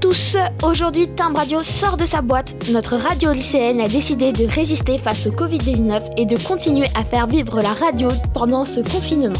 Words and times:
tous, 0.00 0.36
aujourd'hui 0.62 1.08
Timbre 1.14 1.38
Radio 1.38 1.62
sort 1.62 1.96
de 1.96 2.06
sa 2.06 2.22
boîte. 2.22 2.56
Notre 2.70 2.96
radio 2.96 3.32
lycéenne 3.32 3.80
a 3.80 3.88
décidé 3.88 4.32
de 4.32 4.46
résister 4.46 4.96
face 4.96 5.26
au 5.26 5.30
Covid-19 5.30 6.14
et 6.16 6.24
de 6.24 6.38
continuer 6.38 6.86
à 6.94 7.04
faire 7.04 7.26
vivre 7.26 7.60
la 7.60 7.74
radio 7.74 8.08
pendant 8.32 8.64
ce 8.64 8.80
confinement. 8.80 9.38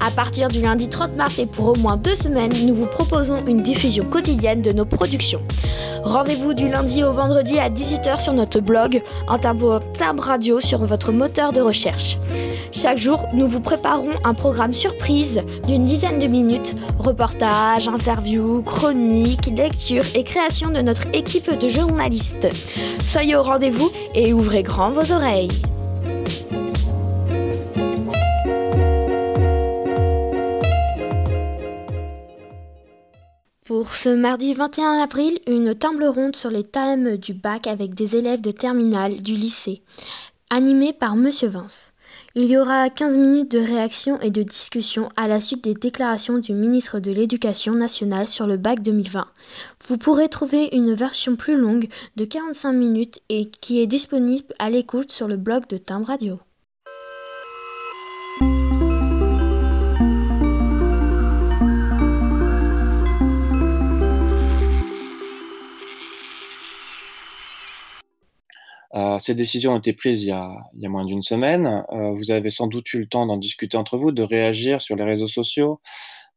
À 0.00 0.10
partir 0.10 0.48
du 0.48 0.62
lundi 0.62 0.88
30 0.88 1.14
mars 1.16 1.38
et 1.38 1.44
pour 1.44 1.68
au 1.68 1.74
moins 1.76 1.98
deux 1.98 2.16
semaines, 2.16 2.52
nous 2.66 2.74
vous 2.74 2.86
proposons 2.86 3.44
une 3.46 3.62
diffusion 3.62 4.04
quotidienne 4.04 4.62
de 4.62 4.72
nos 4.72 4.86
productions. 4.86 5.42
Rendez-vous 6.04 6.54
du 6.54 6.68
lundi 6.68 7.04
au 7.04 7.12
vendredi 7.12 7.58
à 7.58 7.68
18h 7.68 8.18
sur 8.18 8.32
notre 8.32 8.60
blog 8.60 9.02
en 9.28 9.38
tapant 9.38 9.78
Timbre 9.78 10.22
Radio 10.22 10.58
sur 10.58 10.78
votre 10.78 11.12
moteur 11.12 11.52
de 11.52 11.60
recherche. 11.60 12.16
Chaque 12.72 12.96
jour, 12.96 13.22
nous 13.34 13.46
vous 13.46 13.60
préparons 13.60 14.14
un 14.24 14.32
programme 14.32 14.72
surprise 14.72 15.42
d'une 15.66 15.84
dizaine 15.84 16.18
de 16.18 16.26
minutes, 16.26 16.74
reportages, 16.98 17.86
interviews, 17.86 18.62
chroniques, 18.62 19.52
lectures 19.54 20.06
et 20.14 20.24
création 20.24 20.70
de 20.70 20.80
notre 20.80 21.06
équipe 21.12 21.50
de 21.60 21.68
journalistes. 21.68 22.48
Soyez 23.04 23.36
au 23.36 23.42
rendez-vous 23.42 23.90
et 24.14 24.32
ouvrez 24.32 24.62
grand 24.62 24.90
vos 24.90 25.12
oreilles. 25.12 25.50
Pour 33.80 33.94
ce 33.94 34.10
mardi 34.10 34.52
21 34.52 35.04
avril, 35.04 35.38
une 35.46 35.74
table 35.74 36.04
ronde 36.04 36.36
sur 36.36 36.50
les 36.50 36.64
thèmes 36.64 37.16
du 37.16 37.32
bac 37.32 37.66
avec 37.66 37.94
des 37.94 38.14
élèves 38.14 38.42
de 38.42 38.50
terminale 38.50 39.22
du 39.22 39.32
lycée, 39.32 39.80
animée 40.50 40.92
par 40.92 41.16
Monsieur 41.16 41.48
Vince. 41.48 41.94
Il 42.34 42.44
y 42.44 42.58
aura 42.58 42.90
15 42.90 43.16
minutes 43.16 43.50
de 43.50 43.58
réaction 43.58 44.20
et 44.20 44.30
de 44.30 44.42
discussion 44.42 45.08
à 45.16 45.28
la 45.28 45.40
suite 45.40 45.64
des 45.64 45.72
déclarations 45.72 46.36
du 46.36 46.52
ministre 46.52 47.00
de 47.00 47.10
l'Éducation 47.10 47.72
nationale 47.72 48.28
sur 48.28 48.46
le 48.46 48.58
bac 48.58 48.82
2020. 48.82 49.26
Vous 49.88 49.96
pourrez 49.96 50.28
trouver 50.28 50.68
une 50.72 50.92
version 50.92 51.36
plus 51.36 51.56
longue 51.56 51.88
de 52.16 52.26
45 52.26 52.72
minutes 52.72 53.20
et 53.30 53.46
qui 53.46 53.80
est 53.80 53.86
disponible 53.86 54.54
à 54.58 54.68
l'écoute 54.68 55.10
sur 55.10 55.26
le 55.26 55.38
blog 55.38 55.66
de 55.68 55.78
Timbre 55.78 56.08
Radio. 56.08 56.38
Euh, 68.94 69.18
ces 69.18 69.34
décisions 69.34 69.74
ont 69.74 69.78
été 69.78 69.92
prises 69.92 70.22
il 70.24 70.28
y 70.28 70.32
a, 70.32 70.50
il 70.74 70.82
y 70.82 70.86
a 70.86 70.88
moins 70.88 71.04
d'une 71.04 71.22
semaine. 71.22 71.84
Euh, 71.92 72.10
vous 72.12 72.30
avez 72.30 72.50
sans 72.50 72.66
doute 72.66 72.92
eu 72.92 72.98
le 73.00 73.06
temps 73.06 73.26
d'en 73.26 73.36
discuter 73.36 73.76
entre 73.76 73.96
vous, 73.98 74.12
de 74.12 74.22
réagir 74.22 74.82
sur 74.82 74.96
les 74.96 75.04
réseaux 75.04 75.28
sociaux, 75.28 75.80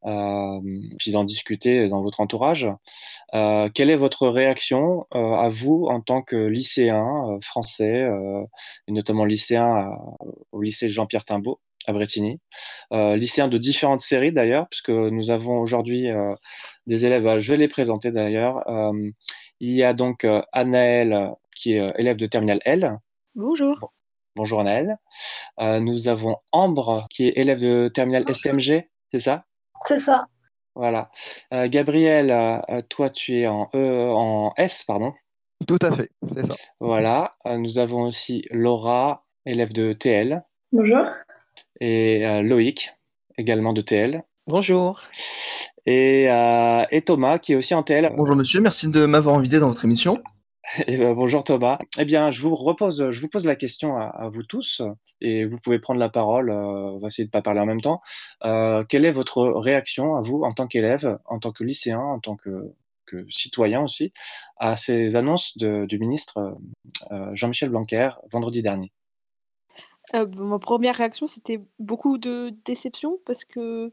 euh, 0.06 0.60
puis 1.00 1.12
d'en 1.12 1.24
discuter 1.24 1.88
dans 1.88 2.02
votre 2.02 2.20
entourage. 2.20 2.70
Euh, 3.34 3.70
quelle 3.74 3.90
est 3.90 3.96
votre 3.96 4.28
réaction 4.28 5.08
euh, 5.16 5.34
à 5.34 5.50
vous 5.50 5.86
en 5.90 6.02
tant 6.02 6.22
que 6.22 6.36
lycéen 6.36 7.06
euh, 7.30 7.40
français, 7.42 8.08
et 8.88 8.92
notamment 8.92 9.26
lycéen 9.26 9.90
au 10.52 10.62
lycée 10.62 10.90
Jean-Pierre 10.90 11.26
Timbaud 11.26 11.60
à 11.86 11.92
Bretigny, 11.92 12.40
lycéen 12.92 13.50
de 13.50 13.58
différentes 13.58 14.00
séries 14.00 14.32
d'ailleurs, 14.32 14.68
puisque 14.70 14.90
nous 14.90 15.32
avons 15.32 15.60
aujourd'hui 15.60 16.08
des 16.88 17.06
élèves, 17.06 17.40
je 17.40 17.52
vais 17.52 17.58
les 17.58 17.68
présenter 17.68 18.12
d'ailleurs. 18.12 18.64
il 19.60 19.72
y 19.72 19.84
a 19.84 19.94
donc 19.94 20.26
Anaël 20.54 21.34
qui 21.56 21.74
est 21.74 21.82
euh, 21.82 21.90
élève 21.98 22.18
de 22.18 22.26
terminale 22.26 22.60
L. 22.66 23.00
Bonjour. 23.36 23.94
Bonjour 24.36 24.60
Anaëlle. 24.62 24.98
Euh, 25.60 25.80
nous 25.80 26.08
avons 26.08 26.38
Ambre 26.52 27.08
qui 27.10 27.28
est 27.28 27.34
élève 27.36 27.60
de 27.60 27.90
terminale 27.94 28.26
SMG, 28.28 28.90
c'est 29.12 29.20
ça? 29.20 29.46
C'est 29.82 30.00
ça. 30.00 30.26
Voilà. 30.76 31.12
Euh, 31.54 31.68
Gabriel, 31.70 32.64
toi 32.90 33.10
tu 33.10 33.38
es 33.38 33.48
en, 33.48 33.70
e, 33.76 34.10
en 34.10 34.54
S, 34.58 34.84
pardon. 34.84 35.14
Tout 35.68 35.80
à 35.82 35.92
fait, 35.92 36.10
c'est 36.34 36.46
ça. 36.46 36.56
Voilà. 36.80 37.36
nous 37.46 37.78
avons 37.78 38.02
aussi 38.04 38.46
Laura, 38.50 39.24
élève 39.46 39.72
de 39.72 39.94
TL. 39.94 40.44
Bonjour. 40.72 41.06
Et 41.80 42.42
Loïc, 42.42 42.92
également 43.38 43.74
de 43.74 43.82
TL. 43.82 44.24
Bonjour. 44.48 45.00
Et, 45.86 46.24
et, 46.24 47.02
Thomas, 47.04 47.38
qui 47.38 47.54
est 47.54 47.56
aussi 47.56 47.76
en 47.76 47.84
TL. 47.84 48.12
Bonjour 48.18 48.36
monsieur, 48.36 48.62
merci 48.62 48.90
de 48.90 49.06
m'avoir 49.06 49.38
invité 49.38 49.60
dans 49.60 49.68
votre 49.68 49.86
émission. 49.86 50.22
Eh 50.88 50.98
ben, 50.98 51.14
bonjour 51.14 51.44
Thomas. 51.44 51.78
Eh 52.00 52.06
bien, 52.06 52.32
je 52.32 52.42
vous 52.42 52.58
pose 53.28 53.46
la 53.46 53.56
question 53.56 53.96
à, 53.98 54.30
vous 54.30 54.44
tous, 54.44 54.82
et 55.22 55.46
vous 55.46 55.58
pouvez 55.58 55.80
prendre 55.80 56.00
la 56.00 56.10
parole. 56.10 56.50
Euh, 56.50 56.94
on 56.94 57.00
va 57.00 57.08
essayer 57.08 57.26
de 57.26 57.32
pas 57.32 57.42
parler 57.42 57.60
en 57.60 57.66
même 57.66 57.82
temps. 57.82 58.02
Euh, 58.44 58.84
quelle 58.84 59.06
est 59.06 59.12
votre 59.12 59.44
réaction 59.44 60.16
à 60.16 60.22
vous, 60.22 60.42
en 60.44 60.54
tant 60.54 60.68
qu'élève, 60.68 61.20
en 61.26 61.40
tant 61.40 61.52
que 61.52 61.64
lycéen, 61.64 62.00
en 62.00 62.20
tant 62.20 62.36
que, 62.36 62.74
citoyen 63.30 63.84
aussi, 63.84 64.12
à 64.58 64.76
ces 64.76 65.16
annonces 65.16 65.56
du 65.56 66.00
ministre 66.00 66.58
euh, 67.12 67.30
Jean-Michel 67.36 67.70
Blanquer 67.70 68.10
vendredi 68.32 68.64
dernier? 68.64 68.92
Ma 70.14 70.58
première 70.58 70.96
réaction, 70.96 71.28
c'était 71.28 71.62
beaucoup 71.78 72.18
de 72.18 72.56
déception 72.66 73.20
parce 73.28 73.46
que 73.46 73.92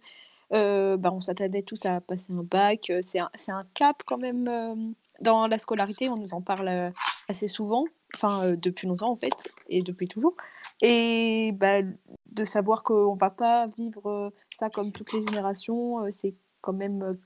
bah, 0.50 1.12
on 1.12 1.20
s'attendait 1.20 1.62
tous 1.62 1.84
à 1.84 2.00
passer 2.00 2.32
un 2.32 2.42
bac. 2.42 2.91
C'est 3.02 3.18
un, 3.18 3.64
cap 3.74 4.02
quand 4.06 4.16
même 4.16 4.94
dans 5.20 5.47
la 5.47 5.58
scolarité, 5.58 6.08
on 6.08 6.14
nous 6.14 6.34
en 6.34 6.41
parle 6.41 6.69
euh, 6.69 6.91
assez 7.28 7.48
souvent, 7.48 7.84
enfin 8.14 8.44
euh, 8.44 8.56
depuis 8.56 8.88
longtemps 8.88 9.10
en 9.10 9.16
fait, 9.16 9.48
et 9.69 9.82
depuis 9.82 10.08
toujours. 10.08 10.34
Et 10.82 11.53
bah, 11.54 11.82
de 12.26 12.44
savoir 12.44 12.82
qu'on 12.82 13.14
va 13.14 13.30
pas 13.30 13.66
vivre 13.66 14.06
euh, 14.06 14.30
ça 14.54 14.70
comme 14.70 14.92
toutes 14.92 15.12
les 15.12 15.22
générations, 15.25 16.10
c'est 16.10 16.34
quand 16.62 16.72
même, 16.72 17.19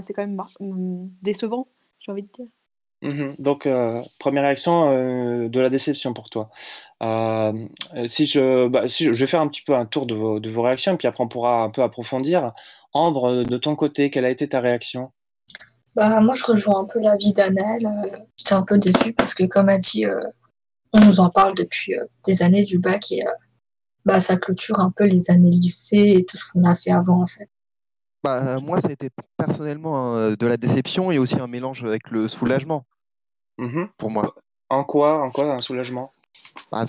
c'est 0.00 0.12
quand 0.12 0.26
même 0.26 0.40
hum, 0.60 1.10
décevant, 1.22 1.68
j'ai 2.00 2.12
envie 2.12 2.22
de 2.22 2.28
dire. 2.32 2.46
Mmh 3.02 3.34
Donc, 3.40 3.68
première 4.20 4.44
réaction 4.44 5.48
de 5.48 5.60
la 5.60 5.70
déception 5.70 6.14
pour 6.14 6.30
toi. 6.30 6.50
je, 7.00 8.68
bah, 8.68 8.88
si 8.88 9.06
je, 9.06 9.10
vais 9.10 9.26
faire 9.26 9.40
un 9.40 9.48
petit 9.48 9.62
peu 9.62 9.74
un 9.74 9.86
tour 9.86 10.06
de 10.06 10.14
vos 10.14 10.62
réactions, 10.62 10.96
puis 10.96 11.08
après 11.08 11.24
on 11.24 11.28
pourra 11.28 11.64
un 11.64 11.70
peu 11.70 11.82
approfondir. 11.82 12.52
Ambre, 12.92 13.42
de 13.42 13.56
ton 13.56 13.74
côté, 13.74 14.08
quelle 14.08 14.24
a 14.24 14.30
été 14.30 14.48
ta 14.48 14.60
réaction? 14.60 15.10
Bah, 15.94 16.20
moi, 16.20 16.34
je 16.34 16.44
rejoins 16.44 16.80
un 16.80 16.86
peu 16.86 17.00
l'avis 17.00 17.32
d'Anel. 17.32 17.86
Euh, 17.86 18.16
j'étais 18.36 18.54
un 18.54 18.62
peu 18.62 18.78
déçue 18.78 19.12
parce 19.12 19.34
que, 19.34 19.44
comme 19.44 19.68
a 19.68 19.78
dit, 19.78 20.06
euh, 20.06 20.20
on 20.92 21.00
nous 21.00 21.20
en 21.20 21.30
parle 21.30 21.54
depuis 21.56 21.94
euh, 21.94 22.04
des 22.24 22.42
années 22.42 22.64
du 22.64 22.78
bac 22.78 23.12
et 23.12 23.22
bah, 24.04 24.20
ça 24.20 24.36
clôture 24.36 24.80
un 24.80 24.90
peu 24.90 25.04
les 25.04 25.30
années 25.30 25.50
lycée 25.50 26.14
et 26.16 26.24
tout 26.24 26.36
ce 26.36 26.44
qu'on 26.50 26.64
a 26.64 26.74
fait 26.74 26.90
avant, 26.90 27.22
en 27.22 27.26
fait. 27.26 27.48
Bah, 28.24 28.58
moi, 28.60 28.80
ça 28.80 28.88
a 28.88 28.92
été 28.92 29.10
personnellement 29.36 30.30
de 30.30 30.46
la 30.46 30.56
déception 30.56 31.10
et 31.10 31.18
aussi 31.18 31.40
un 31.40 31.48
mélange 31.48 31.84
avec 31.84 32.10
le 32.10 32.28
soulagement. 32.28 32.86
Mmh 33.58 33.84
pour 33.98 34.10
moi. 34.10 34.34
En 34.70 34.84
quoi, 34.84 35.22
en 35.22 35.30
quoi 35.30 35.52
un 35.52 35.60
soulagement? 35.60 36.12
Bah, 36.70 36.84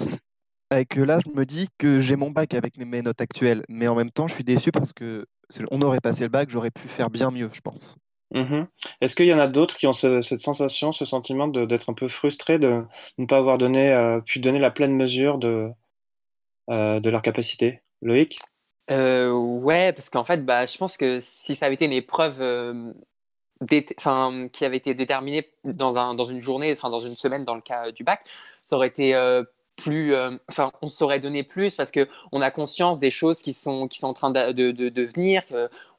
Avec 0.70 0.96
là, 0.96 1.20
je 1.26 1.30
me 1.32 1.46
dis 1.46 1.68
que 1.78 2.00
j'ai 2.00 2.16
mon 2.16 2.32
bac 2.32 2.54
avec 2.54 2.78
mes 2.78 3.02
notes 3.02 3.20
actuelles, 3.20 3.64
mais 3.68 3.88
en 3.88 3.96
même 3.96 4.12
temps, 4.12 4.28
je 4.28 4.36
suis 4.36 4.44
déçu 4.44 4.72
parce 4.72 4.94
que 4.94 5.26
on 5.72 5.82
aurait 5.82 6.00
passé 6.00 6.24
le 6.24 6.30
bac, 6.30 6.50
j'aurais 6.50 6.72
pu 6.72 6.88
faire 6.88 7.10
bien 7.10 7.32
mieux, 7.32 7.50
je 7.52 7.62
pense. 7.62 7.96
Mmh 8.34 8.64
Est-ce 9.00 9.16
qu'il 9.16 9.28
y 9.28 9.34
en 9.34 9.40
a 9.40 9.48
d'autres 9.48 9.78
qui 9.78 9.86
ont 9.86 9.94
cette 9.94 10.40
sensation, 10.40 10.92
ce 10.92 11.06
sentiment 11.06 11.48
d'être 11.48 11.90
un 11.90 11.94
peu 11.94 12.08
frustrés 12.08 12.58
de 12.58 12.84
ne 13.20 13.26
pas 13.28 13.38
avoir 13.38 13.60
donné, 13.60 13.92
euh, 13.92 14.20
pu 14.22 14.40
donner 14.40 14.60
la 14.60 14.72
pleine 14.72 14.96
mesure 14.96 15.38
de, 15.38 15.70
euh, 16.72 17.00
leur 17.00 17.22
capacité? 17.22 17.82
Loïc? 18.02 18.40
Euh, 18.92 19.32
ouais, 19.32 19.94
parce 19.94 20.10
qu'en 20.10 20.24
fait, 20.24 20.44
bah, 20.44 20.66
je 20.66 20.78
pense 20.78 20.98
que 20.98 21.20
si 21.22 21.56
ça 21.56 21.68
avait 21.68 21.76
été 21.76 21.86
une 21.86 21.94
épreuve 21.94 22.38
qui 23.68 24.66
avait 24.66 24.78
été 24.78 24.96
déterminée 24.96 25.48
dans 25.64 26.26
une 26.26 26.42
journée, 26.42 26.74
enfin 26.74 26.90
dans 26.90 27.02
une 27.02 27.14
semaine 27.14 27.46
dans 27.46 27.56
le 27.56 27.62
cas 27.62 27.92
du 27.92 28.04
bac, 28.04 28.22
ça 28.66 28.76
aurait 28.76 28.88
été 28.88 29.14
plus, 29.76 30.16
enfin, 30.50 30.72
on 30.82 30.88
saurait 30.88 31.20
donner 31.20 31.44
plus 31.44 31.76
parce 31.76 31.92
que 31.92 32.08
on 32.32 32.42
a 32.42 32.52
conscience 32.52 33.00
des 33.00 33.12
choses 33.12 33.42
qui 33.42 33.54
sont 33.54 33.88
qui 33.88 34.00
sont 34.00 34.08
en 34.08 34.14
train 34.14 34.32
de, 34.32 34.52
de, 34.52 34.72
de, 34.72 35.04
venir, 35.04 35.44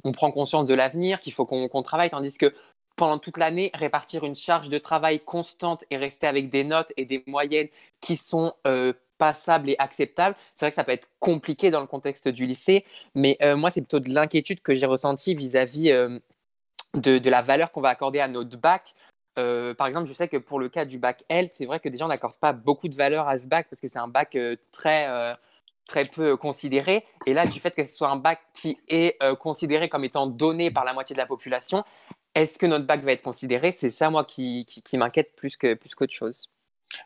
on 0.04 0.12
prend 0.12 0.30
conscience 0.30 0.66
de 0.66 0.74
l'avenir, 0.74 1.20
qu'il 1.20 1.32
faut 1.32 1.46
qu'on 1.46 1.82
travaille, 1.82 2.10
tandis 2.10 2.36
que 2.38 2.52
pendant 2.96 3.18
toute 3.18 3.38
l'année, 3.38 3.70
répartir 3.74 4.24
une 4.24 4.36
charge 4.36 4.68
de 4.68 4.78
travail 4.78 5.20
constante 5.20 5.84
et 5.90 5.96
rester 5.96 6.26
avec 6.26 6.50
des 6.50 6.62
notes 6.62 6.92
et 6.96 7.04
des 7.04 7.24
moyennes 7.26 7.68
qui 8.00 8.16
sont 8.16 8.54
passables 9.18 9.70
et 9.70 9.76
acceptables, 9.78 10.36
c'est 10.56 10.66
vrai 10.66 10.70
que 10.70 10.76
ça 10.76 10.84
peut 10.84 10.92
être 10.92 11.08
compliqué 11.18 11.70
dans 11.70 11.80
le 11.80 11.86
contexte 11.86 12.28
du 12.28 12.46
lycée, 12.46 12.84
mais 13.14 13.38
moi, 13.56 13.70
c'est 13.70 13.80
plutôt 13.80 14.00
de 14.00 14.10
l'inquiétude 14.10 14.60
que 14.62 14.74
j'ai 14.74 14.86
ressentie 14.86 15.34
vis-à-vis 15.34 15.90
de, 16.94 17.18
de, 17.18 17.30
la 17.30 17.42
valeur 17.42 17.72
qu'on 17.72 17.80
va 17.80 17.90
accorder 17.90 18.20
à 18.20 18.28
notre 18.28 18.56
bac. 18.56 18.94
Euh, 19.38 19.74
par 19.74 19.86
exemple, 19.86 20.08
je 20.08 20.12
sais 20.12 20.28
que 20.28 20.36
pour 20.36 20.58
le 20.58 20.68
cas 20.68 20.84
du 20.84 20.98
bac 20.98 21.24
L, 21.28 21.48
c'est 21.50 21.66
vrai 21.66 21.80
que 21.80 21.88
déjà 21.88 22.04
on 22.04 22.08
n'accorde 22.08 22.36
pas 22.36 22.52
beaucoup 22.52 22.88
de 22.88 22.94
valeur 22.94 23.28
à 23.28 23.36
ce 23.36 23.48
bac 23.48 23.66
parce 23.68 23.80
que 23.80 23.88
c'est 23.88 23.98
un 23.98 24.08
bac 24.08 24.36
euh, 24.36 24.56
très, 24.70 25.08
euh, 25.08 25.32
très 25.88 26.04
peu 26.04 26.36
considéré. 26.36 27.04
Et 27.26 27.34
là, 27.34 27.46
du 27.46 27.58
fait 27.58 27.72
que 27.72 27.84
ce 27.84 27.94
soit 27.94 28.10
un 28.10 28.16
bac 28.16 28.40
qui 28.54 28.78
est 28.88 29.18
considéré 29.40 29.88
comme 29.88 30.04
étant 30.04 30.26
donné 30.26 30.70
par 30.70 30.84
la 30.84 30.92
moitié 30.92 31.14
de 31.14 31.18
la 31.18 31.26
population, 31.26 31.84
est-ce 32.34 32.58
que 32.58 32.66
notre 32.66 32.86
bac 32.86 33.02
va 33.02 33.12
être 33.12 33.22
considéré? 33.22 33.72
C'est 33.72 33.90
ça, 33.90 34.10
moi, 34.10 34.24
qui, 34.24 34.64
qui, 34.66 34.98
m'inquiète 34.98 35.34
plus 35.36 35.56
qu'autre 35.56 35.78
plus 35.78 35.94
qu'autre 35.94 36.12
chose. 36.12 36.48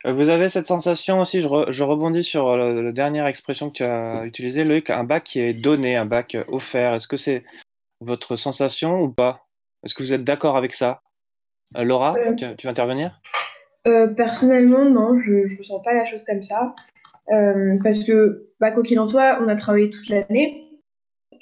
Vous 0.05 0.29
avez 0.29 0.49
cette 0.49 0.67
sensation 0.67 1.21
aussi, 1.21 1.41
je, 1.41 1.47
je 1.67 1.83
rebondis 1.83 2.23
sur 2.23 2.55
la, 2.55 2.91
dernière 2.91 3.25
expression 3.25 3.69
que 3.69 3.77
tu 3.77 3.83
as 3.83 4.23
utilisée, 4.25 4.63
Loïc, 4.63 4.89
un 4.91 5.03
bac 5.03 5.23
qui 5.23 5.39
est 5.39 5.53
donné, 5.53 5.95
un 5.95 6.05
bac 6.05 6.37
offert. 6.47 6.93
Est-ce 6.93 7.07
que 7.07 7.17
c'est 7.17 7.43
votre 8.01 8.35
sensation 8.35 9.01
ou 9.01 9.09
pas? 9.09 9.47
Est-ce 9.83 9.95
que 9.95 10.03
vous 10.03 10.13
êtes 10.13 10.23
d'accord 10.23 10.57
avec 10.57 10.73
ça? 10.73 11.01
Laura, 11.75 12.15
Euh, 12.17 12.33
tu, 12.35 12.45
tu 12.57 12.67
veux 12.67 12.71
intervenir? 12.71 13.19
Euh, 13.87 14.07
personnellement, 14.07 14.85
non, 14.89 15.15
je 15.17 15.31
ne 15.33 15.57
ressens 15.57 15.79
pas 15.79 15.93
la 15.93 16.05
chose 16.05 16.23
comme 16.25 16.43
ça. 16.43 16.73
Euh, 17.31 17.77
parce 17.83 18.03
que, 18.03 18.49
bah, 18.59 18.71
quoi 18.71 18.83
qu'il 18.83 18.99
en 18.99 19.07
soit, 19.07 19.39
on 19.41 19.47
a 19.47 19.55
travaillé 19.55 19.89
toute 19.89 20.09
l'année. 20.09 20.65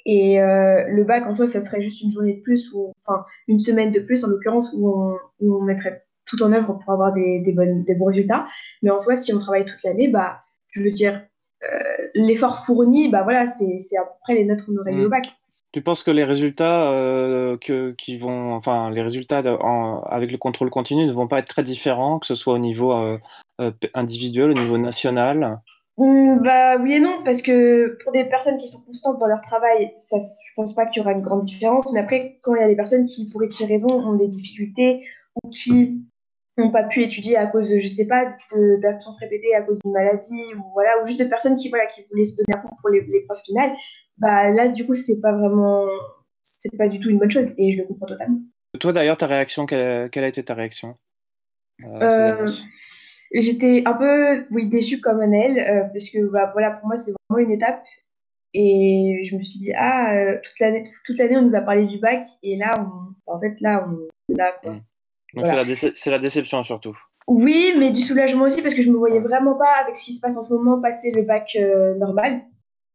Et 0.06 0.40
euh, 0.40 0.86
le 0.88 1.04
bac, 1.04 1.26
en 1.26 1.34
soi, 1.34 1.46
ça 1.46 1.60
serait 1.60 1.80
juste 1.80 2.02
une 2.02 2.10
journée 2.10 2.34
de 2.34 2.40
plus, 2.42 2.72
ou 2.72 2.92
enfin 3.04 3.24
une 3.46 3.58
semaine 3.58 3.90
de 3.90 4.00
plus, 4.00 4.24
en 4.24 4.28
l'occurrence, 4.28 4.72
où 4.76 4.88
on, 4.88 5.18
où 5.40 5.56
on 5.56 5.62
mettrait 5.62 6.04
tout 6.26 6.42
en 6.42 6.52
œuvre 6.52 6.74
pour 6.74 6.92
avoir 6.92 7.12
des, 7.12 7.40
des, 7.40 7.52
bonnes, 7.52 7.84
des 7.84 7.94
bons 7.94 8.06
résultats. 8.06 8.46
Mais 8.82 8.90
en 8.90 8.98
soi, 8.98 9.16
si 9.16 9.32
on 9.34 9.38
travaille 9.38 9.64
toute 9.64 9.82
l'année, 9.82 10.08
bah, 10.08 10.40
je 10.70 10.82
veux 10.82 10.90
dire, 10.90 11.22
euh, 11.64 12.08
l'effort 12.14 12.64
fourni, 12.64 13.10
bah 13.10 13.22
voilà, 13.22 13.46
c'est 13.46 13.96
à 13.96 14.04
peu 14.04 14.10
près 14.22 14.34
les 14.34 14.44
notes 14.44 14.62
qu'on 14.64 14.76
aurait 14.76 14.92
mis 14.92 15.02
Mm. 15.02 15.06
au 15.06 15.10
bac. 15.10 15.24
Tu 15.72 15.82
penses 15.82 16.02
que 16.02 16.10
les 16.10 16.24
résultats 16.24 16.90
euh, 16.92 17.56
qui 17.58 18.16
vont, 18.16 18.54
enfin, 18.54 18.90
les 18.90 19.02
résultats 19.02 19.38
avec 20.06 20.32
le 20.32 20.38
contrôle 20.38 20.70
continu 20.70 21.06
ne 21.06 21.12
vont 21.12 21.28
pas 21.28 21.40
être 21.40 21.48
très 21.48 21.62
différents, 21.62 22.18
que 22.18 22.26
ce 22.26 22.34
soit 22.34 22.54
au 22.54 22.58
niveau 22.58 22.92
euh, 22.92 23.18
euh, 23.60 23.70
individuel, 23.94 24.50
au 24.50 24.54
niveau 24.54 24.78
national? 24.78 25.60
Bah 25.98 26.76
oui 26.78 26.94
et 26.94 27.00
non, 27.00 27.18
parce 27.24 27.42
que 27.42 27.98
pour 28.02 28.12
des 28.12 28.24
personnes 28.24 28.56
qui 28.56 28.68
sont 28.68 28.80
constantes 28.86 29.18
dans 29.18 29.26
leur 29.26 29.40
travail, 29.40 29.92
ça, 29.96 30.16
je 30.18 30.52
pense 30.54 30.72
pas 30.74 30.86
qu'il 30.86 31.02
y 31.02 31.04
aura 31.04 31.12
une 31.12 31.20
grande 31.20 31.42
différence. 31.42 31.92
Mais 31.92 32.00
après, 32.00 32.38
quand 32.42 32.54
il 32.54 32.60
y 32.60 32.64
a 32.64 32.68
des 32.68 32.76
personnes 32.76 33.06
qui, 33.06 33.28
pour 33.30 33.42
X 33.42 33.64
raisons, 33.64 33.90
ont 33.90 34.14
des 34.14 34.28
difficultés 34.28 35.04
ou 35.42 35.50
qui 35.50 36.00
n'ont 36.56 36.70
pas 36.70 36.84
pu 36.84 37.02
étudier 37.02 37.36
à 37.36 37.46
cause 37.46 37.68
de, 37.68 37.78
je 37.78 37.88
sais 37.88 38.06
pas, 38.06 38.32
d'absence 38.80 39.18
répétée 39.20 39.54
à 39.54 39.62
cause 39.62 39.78
d'une 39.84 39.92
maladie, 39.92 40.54
ou 40.56 40.62
voilà, 40.72 41.02
ou 41.02 41.06
juste 41.06 41.20
de 41.20 41.24
personnes 41.26 41.56
qui, 41.56 41.68
voilà, 41.68 41.86
qui 41.86 42.04
voulaient 42.10 42.24
se 42.24 42.36
donner 42.36 42.56
à 42.56 42.60
fond 42.60 42.70
pour 42.80 42.90
les- 42.90 43.02
l'épreuve 43.02 43.38
finale, 43.44 43.72
bah 44.18 44.50
là, 44.50 44.68
du 44.68 44.86
coup, 44.86 44.94
c'est 44.94 45.20
pas 45.20 45.32
vraiment, 45.32 45.86
c'est 46.42 46.76
pas 46.76 46.88
du 46.88 47.00
tout 47.00 47.10
une 47.10 47.18
bonne 47.18 47.30
chose, 47.30 47.48
et 47.56 47.72
je 47.72 47.82
le 47.82 47.88
comprends 47.88 48.06
totalement. 48.06 48.40
Toi, 48.80 48.92
d'ailleurs, 48.92 49.18
ta 49.18 49.26
réaction, 49.26 49.66
quelle, 49.66 50.10
quelle 50.10 50.24
a 50.24 50.28
été 50.28 50.42
ta 50.44 50.54
réaction 50.54 50.96
euh, 51.84 52.02
Euh, 52.02 52.48
j'étais 53.32 53.82
un 53.86 53.94
peu, 53.94 54.46
oui, 54.50 54.66
déçue 54.68 55.00
comme 55.00 55.20
Annelle, 55.20 55.58
euh, 55.58 55.84
parce 55.92 56.10
que, 56.10 56.18
bah, 56.30 56.50
voilà, 56.52 56.72
pour 56.72 56.86
moi, 56.88 56.96
c'est 56.96 57.12
vraiment 57.28 57.46
une 57.46 57.52
étape. 57.52 57.82
Et 58.54 59.24
je 59.28 59.36
me 59.36 59.42
suis 59.42 59.58
dit, 59.58 59.72
ah, 59.76 60.14
euh, 60.14 60.38
toute 60.42 60.58
l'année, 60.60 60.90
toute 61.04 61.18
l'année, 61.18 61.36
on 61.36 61.42
nous 61.42 61.54
a 61.54 61.60
parlé 61.60 61.86
du 61.86 61.98
bac, 61.98 62.26
et 62.42 62.56
là, 62.56 62.72
on, 62.78 63.32
en 63.32 63.40
fait, 63.40 63.56
là, 63.60 63.86
on, 63.88 64.34
là, 64.34 64.52
quoi. 64.62 64.72
Mm. 64.72 64.82
Voilà. 65.34 65.50
Donc 65.50 65.50
c'est 65.50 65.56
la, 65.56 65.64
déce- 65.64 65.94
c'est 65.94 66.10
la 66.10 66.18
déception 66.18 66.62
surtout. 66.62 66.96
Oui, 67.26 67.74
mais 67.78 67.90
du 67.90 68.00
soulagement 68.00 68.44
aussi, 68.44 68.62
parce 68.62 68.74
que 68.74 68.80
je 68.80 68.90
me 68.90 68.96
voyais 68.96 69.20
vraiment 69.20 69.54
pas, 69.54 69.74
avec 69.82 69.96
ce 69.96 70.04
qui 70.04 70.14
se 70.14 70.20
passe 70.20 70.38
en 70.38 70.42
ce 70.42 70.52
moment, 70.52 70.80
passer 70.80 71.10
le 71.10 71.22
bac 71.22 71.54
normal. 71.98 72.40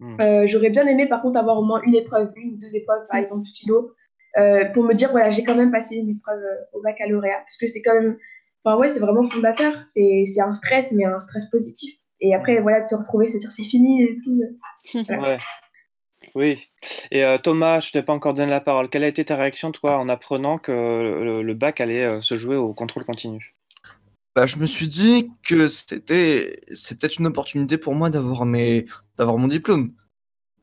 Mm. 0.04 0.22
Euh, 0.22 0.48
j'aurais 0.48 0.70
bien 0.70 0.86
aimé, 0.86 1.08
par 1.08 1.22
contre, 1.22 1.40
avoir 1.40 1.58
au 1.58 1.64
moins 1.64 1.82
une 1.84 1.96
épreuve, 1.96 2.32
une 2.36 2.54
ou 2.54 2.58
deux 2.58 2.76
épreuves, 2.76 3.08
par 3.10 3.20
exemple, 3.20 3.48
philo, 3.48 3.94
euh, 4.38 4.66
pour 4.66 4.84
me 4.84 4.94
dire, 4.94 5.12
voilà, 5.12 5.30
j'ai 5.30 5.44
quand 5.44 5.56
même 5.56 5.72
passé 5.72 5.96
une 5.96 6.10
épreuve 6.10 6.40
euh, 6.40 6.78
au 6.78 6.82
baccalauréat, 6.82 7.40
parce 7.40 7.58
que 7.58 7.68
c'est 7.68 7.82
quand 7.82 7.94
même, 7.94 8.18
enfin, 8.64 8.78
ouais, 8.78 8.90
c'est 8.90 9.00
vraiment 9.00 9.24
fondateur, 9.24 9.82
c'est, 9.84 10.26
un 10.40 10.54
stress, 10.54 10.92
mais 10.92 11.06
un 11.06 11.20
stress 11.22 11.50
positif. 11.50 11.96
Et 12.20 12.36
après, 12.36 12.60
voilà, 12.60 12.82
de 12.82 12.86
se 12.86 12.96
retrouver, 12.96 13.30
se 13.30 13.38
dire, 13.38 13.52
c'est 13.52 13.64
fini 13.64 14.04
et 14.04 14.16
tout. 14.24 14.42
Ouais. 15.10 15.38
Oui. 16.36 16.68
Et 17.12 17.24
euh, 17.24 17.38
Thomas, 17.38 17.80
je 17.80 17.92
t'ai 17.92 18.02
pas 18.02 18.14
encore 18.14 18.34
donné 18.34 18.50
la 18.50 18.62
parole. 18.62 18.90
Quelle 18.90 19.04
a 19.04 19.08
été 19.08 19.24
ta 19.24 19.36
réaction, 19.36 19.72
toi, 19.72 19.98
en 19.98 20.10
apprenant 20.10 20.58
que 20.58 20.72
le, 20.72 21.42
le 21.42 21.54
bac 21.54 21.80
allait 21.80 22.22
se 22.22 22.36
jouer 22.38 22.56
au 22.56 22.74
contrôle 22.74 23.06
continu? 23.06 23.54
Bah, 24.36 24.48
je 24.48 24.58
me 24.58 24.66
suis 24.66 24.88
dit 24.88 25.32
que 25.44 25.68
c'était, 25.68 26.62
c'est 26.74 26.98
peut-être 26.98 27.20
une 27.20 27.28
opportunité 27.28 27.78
pour 27.78 27.94
moi 27.94 28.10
d'avoir 28.10 28.46
mes, 28.46 28.86
d'avoir 29.18 29.38
mon 29.38 29.48
diplôme. 29.48 29.94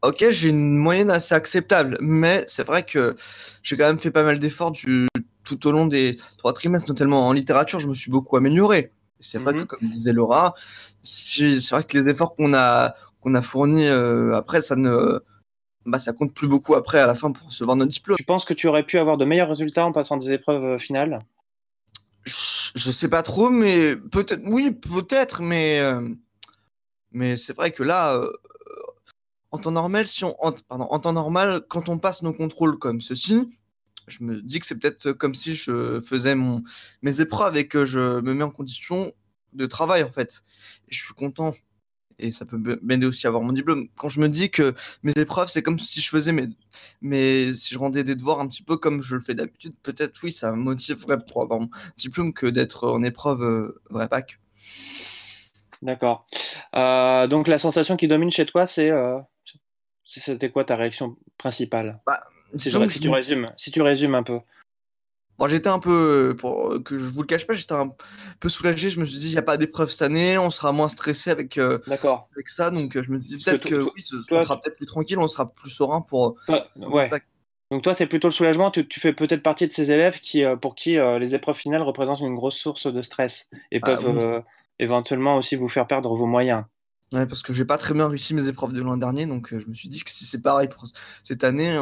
Ok, 0.03 0.25
j'ai 0.31 0.49
une 0.49 0.77
moyenne 0.77 1.11
assez 1.11 1.35
acceptable, 1.35 1.99
mais 2.01 2.43
c'est 2.49 2.65
vrai 2.67 2.85
que 2.85 3.15
j'ai 3.63 3.77
quand 3.77 3.87
même 3.87 3.99
fait 3.99 4.11
pas 4.11 4.25
mal 4.25 4.39
d'efforts 4.39 4.73
du, 4.73 5.07
tout 5.45 5.67
au 5.67 5.73
long 5.73 5.87
des 5.87 6.17
trois 6.39 6.53
trimestres, 6.53 6.89
notamment 6.89 7.29
en 7.29 7.33
littérature, 7.33 7.81
je 7.81 7.87
me 7.87 7.95
suis 7.95 8.11
beaucoup 8.11 8.37
amélioré. 8.37 8.91
C'est 9.21 9.39
vrai 9.39 9.53
Mhm. 9.53 9.61
que, 9.61 9.65
comme 9.67 9.89
disait 9.91 10.13
Laura, 10.15 10.55
c'est 11.03 11.61
c'est 11.61 11.75
vrai 11.75 11.85
que 11.85 11.97
les 11.99 12.09
efforts 12.09 12.35
qu'on 12.35 12.55
a, 12.55 12.95
qu'on 13.21 13.35
a 13.35 13.43
fournis 13.43 13.87
euh, 13.87 14.33
après, 14.33 14.63
ça 14.63 14.75
ne, 14.75 15.21
bah, 15.85 15.99
ça 15.99 16.13
compte 16.13 16.35
plus 16.35 16.49
beaucoup 16.49 16.75
après 16.75 16.99
à 16.99 17.07
la 17.07 17.15
fin 17.15 17.31
pour 17.31 17.49
recevoir 17.49 17.77
notre 17.77 17.93
diplôme. 17.93 18.17
Tu 18.17 18.25
penses 18.25 18.47
que 18.47 18.55
tu 18.55 18.67
aurais 18.67 18.85
pu 18.85 18.99
avoir 18.99 19.19
de 19.19 19.25
meilleurs 19.27 19.49
résultats 19.49 19.85
en 19.85 19.93
passant 19.93 20.17
des 20.17 20.31
épreuves 20.31 20.65
euh, 20.65 20.79
finales? 20.79 21.21
Je 22.25 22.91
sais 22.91 23.09
pas 23.09 23.23
trop, 23.23 23.51
mais 23.51 23.97
peut-être, 23.97 24.43
oui, 24.47 24.71
peut-être, 24.71 25.43
mais, 25.43 25.81
euh, 25.81 26.09
mais 27.13 27.37
c'est 27.37 27.55
vrai 27.55 27.73
que 27.73 27.83
là, 27.83 28.15
euh, 28.17 28.31
en 29.51 29.59
temps 29.59 29.71
normal, 29.73 30.07
si 30.07 30.25
on, 30.25 30.35
pardon, 30.69 30.85
en 30.85 30.99
temps 30.99 31.13
normal, 31.13 31.63
quand 31.69 31.89
on 31.89 31.99
passe 31.99 32.23
nos 32.23 32.33
contrôles 32.33 32.79
comme 32.79 33.01
ceci, 33.01 33.49
je 34.07 34.23
me 34.23 34.43
dis 34.43 34.61
que 34.61 34.67
c'est 34.67 34.77
peut-être 34.77 35.13
comme 35.13 35.35
si 35.35 35.55
je 35.55 36.01
faisais 36.01 36.35
mon, 36.35 36.63
mes 37.03 37.21
épreuves 37.21 37.57
et 37.57 37.67
que 37.67 37.85
je 37.85 38.21
me 38.21 38.35
mets 38.35 38.45
en 38.45 38.51
condition 38.51 39.13
de 39.53 39.67
travail, 39.67 40.03
en 40.03 40.11
fait. 40.11 40.43
Je 40.89 40.99
suis 40.99 41.15
content. 41.15 41.55
Et 42.21 42.31
ça 42.31 42.45
peut 42.45 42.61
m'aider 42.83 43.07
aussi 43.07 43.27
à 43.27 43.29
avoir 43.29 43.43
mon 43.43 43.53
diplôme. 43.53 43.89
Quand 43.97 44.09
je 44.09 44.21
me 44.21 44.29
dis 44.29 44.51
que 44.51 44.75
mes 45.03 45.13
épreuves, 45.17 45.49
c'est 45.49 45.63
comme 45.63 45.79
si 45.79 46.01
je 46.01 46.09
faisais 46.09 46.33
mes, 46.33 46.49
mes, 47.03 47.53
si 47.53 47.75
je 47.75 47.79
rendais 47.79 48.05
des 48.05 48.15
devoirs 48.15 48.41
un 48.41 48.49
petit 48.49 48.63
peu 48.63 48.77
comme 48.77 49.03
je 49.03 49.15
le 49.15 49.21
fais 49.21 49.35
d'habitude, 49.35 49.75
peut-être 49.83 50.19
oui, 50.23 50.33
ça 50.33 50.53
me 50.53 50.57
motiverait 50.57 51.19
pour 51.25 51.43
avoir 51.43 51.61
mon 51.61 51.71
diplôme 51.97 52.33
que 52.33 52.47
d'être 52.47 52.89
en 52.89 53.03
épreuve 53.03 53.43
euh, 53.43 53.81
vrai 53.91 54.09
bac. 54.09 54.39
D'accord. 55.83 56.27
Euh, 56.77 57.27
donc 57.27 57.49
la 57.49 57.59
sensation 57.59 57.97
qui 57.97 58.07
domine 58.07 58.31
chez 58.31 58.45
toi, 58.47 58.67
c'est 58.67 58.91
euh, 58.91 59.19
c'était 60.05 60.51
quoi 60.51 60.65
ta 60.65 60.77
réaction 60.77 61.17
principale? 61.39 62.01
Bah, 62.07 62.19
Si, 62.59 62.71
je- 62.71 62.89
si 62.89 63.01
tu 63.01 63.09
me- 63.09 63.15
résumes, 63.15 63.53
si 63.57 63.71
tu 63.71 63.81
résumes 63.81 64.15
un 64.15 64.23
peu. 64.23 64.41
Bon, 65.41 65.49
j'étais 65.49 65.71
un 65.71 65.79
peu, 65.79 66.37
pour 66.39 66.75
que 66.85 66.99
je 66.99 67.07
vous 67.11 67.23
le 67.23 67.27
cache 67.27 67.47
pas, 67.47 67.55
j'étais 67.55 67.73
un 67.73 67.91
peu 68.41 68.51
soulagé. 68.51 68.91
Je 68.91 69.01
me 69.01 69.07
suis 69.07 69.19
dit, 69.19 69.29
il 69.29 69.33
n'y 69.33 69.39
a 69.39 69.43
pas 69.43 69.57
d'épreuve 69.57 69.89
cette 69.91 70.03
année, 70.03 70.37
on 70.37 70.51
sera 70.51 70.71
moins 70.71 70.91
stressé 70.91 71.31
avec, 71.31 71.57
euh, 71.57 71.79
avec 72.35 72.51
ça. 72.51 72.71
Donc, 72.71 72.95
euh, 72.95 73.01
je 73.03 73.11
me 73.11 73.19
suis 73.19 73.29
dit, 73.39 73.43
peut-être 73.43 73.65
que 73.65 73.83
oui, 73.83 74.03
ce- 74.03 74.17
toi, 74.29 74.41
on 74.41 74.45
sera 74.45 74.61
peut-être 74.61 74.77
plus 74.77 74.85
tranquille, 74.85 75.19
on 75.19 75.27
sera 75.29 75.51
plus 75.51 75.71
serein 75.71 76.03
pour. 76.03 76.37
Toi- 76.47 76.69
ouais. 76.77 77.09
Donc 77.71 77.83
toi, 77.83 77.95
c'est 77.95 78.07
plutôt 78.07 78.29
le 78.29 78.33
soulagement. 78.33 78.71
Tu, 78.71 78.87
tu 78.87 79.01
fais 79.01 79.15
peut-être 79.15 79.43
partie 79.43 79.67
de 79.67 79.73
ces 79.73 79.91
élèves 79.91 80.19
qui, 80.21 80.45
euh, 80.45 80.57
pour 80.57 80.75
qui 80.75 80.99
euh, 80.99 81.19
les 81.19 81.35
épreuves 81.35 81.57
finales 81.57 81.83
représentent 81.83 82.21
une 82.21 82.35
grosse 82.35 82.57
source 82.57 82.93
de 82.93 83.01
stress 83.01 83.47
et 83.71 83.81
Ah, 83.83 83.87
peuvent 83.87 84.09
oui. 84.09 84.23
euh, 84.23 84.41
éventuellement 84.79 85.37
aussi 85.39 85.57
vous 85.57 85.69
faire 85.71 85.87
perdre 85.87 86.15
vos 86.15 86.27
moyens. 86.27 86.65
Ouais, 87.15 87.27
parce 87.27 87.43
que 87.43 87.53
j'ai 87.55 87.65
pas 87.65 87.79
très 87.79 87.95
bien 87.95 88.09
réussi 88.09 88.35
mes 88.35 88.49
épreuves 88.49 88.75
de 88.75 88.83
l'an 88.83 88.97
dernier, 88.99 89.27
donc 89.27 89.53
euh, 89.55 89.59
je 89.61 89.67
me 89.69 89.73
suis 89.75 89.89
dit 89.89 90.03
que 90.05 90.11
si 90.11 90.27
c'est 90.27 90.43
pareil 90.43 90.69
pour 90.69 90.85
cette 91.23 91.45
année, 91.45 91.79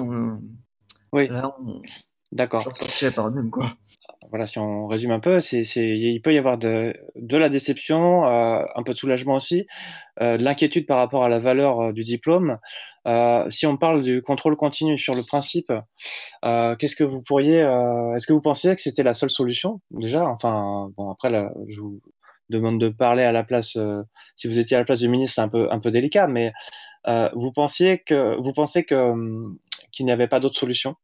Oui, 1.13 1.27
là, 1.29 1.51
on... 1.59 1.83
d'accord. 2.33 2.61
j'en 2.61 2.73
sortirais 2.73 3.13
par 3.13 3.31
même, 3.31 3.51
quoi. 3.51 3.73
Voilà, 4.31 4.47
si 4.47 4.59
on 4.59 4.87
résume 4.87 5.13
un 5.13 5.21
peu, 5.21 5.41
c'est, 5.41 5.65
c'est, 5.65 5.89
il 5.89 6.21
peut 6.21 6.35
y 6.35 6.39
avoir 6.39 6.59
de, 6.59 6.95
de 7.17 7.37
la 7.37 7.49
déception, 7.49 8.27
euh, 8.27 8.63
un 8.75 8.83
peu 8.83 8.93
de 8.93 8.99
soulagement 8.99 9.37
aussi, 9.37 9.67
euh, 10.21 10.37
de 10.37 10.43
l'inquiétude 10.43 10.87
par 10.87 10.99
rapport 10.99 11.25
à 11.25 11.29
la 11.31 11.39
valeur 11.39 11.81
euh, 11.81 11.93
du 11.93 12.03
diplôme. 12.03 12.59
Si 13.49 13.67
on 13.67 13.79
parle 13.79 14.03
du 14.03 14.21
contrôle 14.21 14.55
continu 14.55 14.99
sur 14.99 15.15
le 15.15 15.23
principe, 15.23 15.73
qu'est-ce 16.43 16.95
que 16.95 17.05
vous 17.05 17.23
pourriez, 17.23 17.61
est-ce 17.61 18.27
que 18.27 18.35
vous 18.35 18.43
pensiez 18.43 18.75
que 18.75 18.83
c'était 18.83 19.03
la 19.03 19.15
seule 19.15 19.31
solution 19.31 19.81
déjà? 19.91 20.27
Enfin, 20.27 20.91
bon, 20.95 21.11
après, 21.11 21.31
là, 21.31 21.51
je 21.69 21.81
vous 21.81 22.03
demande 22.51 22.79
de 22.79 22.91
parler 22.91 23.23
à 23.23 23.33
la 23.33 23.45
place, 23.45 23.79
si 24.37 24.47
vous 24.47 24.59
étiez 24.59 24.77
à 24.77 24.81
la 24.81 24.85
place 24.85 24.99
du 24.99 25.09
ministre, 25.09 25.37
c'est 25.37 25.41
un 25.41 25.49
peu, 25.49 25.73
un 25.73 25.79
peu 25.79 25.91
délicat, 25.91 26.27
mais 26.27 26.53
vous 27.07 27.51
pensiez 27.51 28.01
que, 28.01 28.37
vous 28.37 28.53
pensez 28.53 28.85
que, 28.85 28.95
hum, 28.95 29.57
qu'il 29.93 30.07
n'y 30.07 30.13
avait 30.13 30.29
pas 30.29 30.41
d'autre 30.41 30.57
solution? 30.57 30.97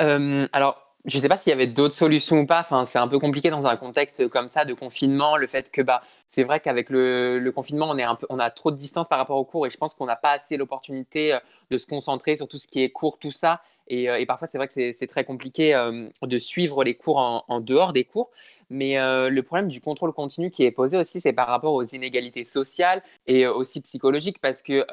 Euh, 0.00 0.46
alors, 0.52 0.82
je 1.04 1.16
ne 1.16 1.22
sais 1.22 1.28
pas 1.28 1.36
s'il 1.36 1.50
y 1.50 1.52
avait 1.52 1.66
d'autres 1.66 1.94
solutions 1.94 2.40
ou 2.40 2.46
pas. 2.46 2.60
Enfin, 2.60 2.84
c'est 2.84 2.98
un 2.98 3.08
peu 3.08 3.18
compliqué 3.18 3.50
dans 3.50 3.66
un 3.66 3.76
contexte 3.76 4.28
comme 4.28 4.48
ça 4.48 4.64
de 4.64 4.72
confinement. 4.72 5.36
Le 5.36 5.48
fait 5.48 5.70
que 5.70 5.82
bah, 5.82 6.02
c'est 6.28 6.44
vrai 6.44 6.60
qu'avec 6.60 6.90
le, 6.90 7.38
le 7.40 7.52
confinement, 7.52 7.90
on, 7.90 7.98
est 7.98 8.04
un 8.04 8.14
peu, 8.14 8.26
on 8.30 8.38
a 8.38 8.50
trop 8.50 8.70
de 8.70 8.76
distance 8.76 9.08
par 9.08 9.18
rapport 9.18 9.36
aux 9.36 9.44
cours 9.44 9.66
et 9.66 9.70
je 9.70 9.76
pense 9.76 9.94
qu'on 9.94 10.06
n'a 10.06 10.16
pas 10.16 10.30
assez 10.30 10.56
l'opportunité 10.56 11.34
euh, 11.34 11.38
de 11.70 11.78
se 11.78 11.86
concentrer 11.86 12.36
sur 12.36 12.46
tout 12.46 12.58
ce 12.58 12.68
qui 12.68 12.82
est 12.82 12.90
cours, 12.90 13.18
tout 13.18 13.32
ça. 13.32 13.62
Et, 13.92 14.08
euh, 14.08 14.18
et 14.18 14.24
parfois, 14.24 14.48
c'est 14.48 14.56
vrai 14.56 14.68
que 14.68 14.92
c'est 14.92 15.06
très 15.06 15.24
compliqué 15.24 15.74
euh, 15.74 16.08
de 16.22 16.38
suivre 16.38 16.82
les 16.82 16.94
cours 16.94 17.18
en, 17.46 17.60
dehors 17.60 17.92
des 17.92 18.04
cours. 18.04 18.30
Mais 18.70 18.98
euh, 18.98 19.28
le 19.28 19.42
problème 19.42 19.68
du 19.68 19.82
contrôle 19.82 20.14
continu 20.14 20.50
qui 20.50 20.64
est 20.64 20.70
posé 20.70 20.96
aussi, 20.96 21.20
c'est 21.20 21.34
par 21.34 21.46
rapport 21.46 21.74
aux 21.74 21.82
inégalités 21.84 22.42
sociales 22.44 23.02
et 23.26 23.46
aussi 23.46 23.82
psychologiques, 23.82 24.40
parce 24.40 24.62
que 24.62 24.86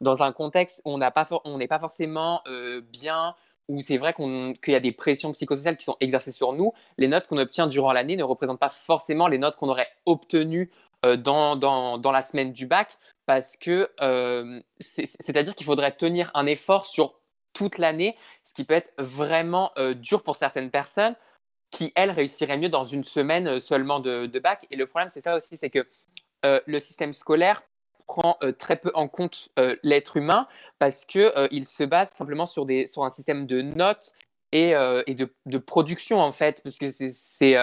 dans 0.00 0.22
un 0.24 0.32
contexte 0.32 0.82
où 0.84 0.94
on 0.94 0.98
n'est 1.58 1.68
pas 1.68 1.78
forcément 1.78 2.42
bien, 2.92 3.36
où 3.68 3.80
c'est 3.82 3.96
vrai 3.96 4.12
qu'il 4.12 4.72
y 4.72 4.74
a 4.74 4.80
des 4.80 4.90
pressions 4.90 5.30
psychosociales 5.30 5.76
qui 5.76 5.84
sont 5.84 5.96
exercées 6.00 6.32
sur 6.32 6.52
nous, 6.52 6.72
les 6.98 7.06
notes 7.06 7.28
qu'on 7.28 7.38
obtient 7.38 7.68
durant 7.68 7.92
l'année 7.92 8.16
ne 8.16 8.24
représentent 8.24 8.58
pas 8.58 8.70
forcément 8.70 9.28
les 9.28 9.38
notes 9.38 9.54
qu'on 9.54 9.68
aurait 9.68 9.88
obtenues 10.04 10.68
dans, 11.04 11.54
dans, 11.54 11.98
dans 11.98 12.10
la 12.10 12.22
semaine 12.22 12.52
du 12.52 12.66
bac, 12.66 12.98
parce 13.24 13.56
que 13.56 13.88
c'est- 14.80 15.06
c'est-à-dire 15.20 15.54
qu'il 15.54 15.66
faudrait 15.66 15.92
tenir 15.92 16.32
un 16.34 16.46
effort 16.46 16.86
sur 16.86 17.14
toute 17.56 17.78
l'année, 17.78 18.16
ce 18.44 18.52
qui 18.52 18.64
peut 18.64 18.74
être 18.74 18.92
vraiment 18.98 19.72
euh, 19.78 19.94
dur 19.94 20.22
pour 20.22 20.36
certaines 20.36 20.70
personnes 20.70 21.16
qui, 21.70 21.90
elles, 21.96 22.10
réussiraient 22.10 22.58
mieux 22.58 22.68
dans 22.68 22.84
une 22.84 23.02
semaine 23.02 23.48
euh, 23.48 23.60
seulement 23.60 23.98
de, 23.98 24.38
bac. 24.38 24.66
Et 24.70 24.76
le 24.76 24.86
problème, 24.86 25.08
c'est 25.10 25.22
ça 25.22 25.36
aussi, 25.36 25.56
c'est 25.56 25.70
que 25.70 25.86
euh, 26.44 26.60
le 26.66 26.78
système 26.80 27.14
scolaire 27.14 27.62
prend 28.06 28.38
très 28.60 28.76
peu 28.76 28.92
en 28.94 29.08
compte 29.08 29.48
l'être 29.82 30.16
humain 30.16 30.46
parce 30.78 31.04
qu'il 31.04 31.28
il 31.50 31.66
se 31.66 31.82
base 31.82 32.12
simplement 32.12 32.46
sur, 32.46 32.64
des, 32.64 32.86
sur 32.86 33.04
un 33.04 33.10
système 33.10 33.48
de 33.48 33.62
notes 33.62 34.12
et, 34.52 34.74
et 35.08 35.14
de, 35.16 35.28
de, 35.46 35.58
production 35.58 36.20
en 36.20 36.30
fait, 36.30 36.62
parce 36.62 36.78
que 36.78 36.92
c'est, 36.92 37.56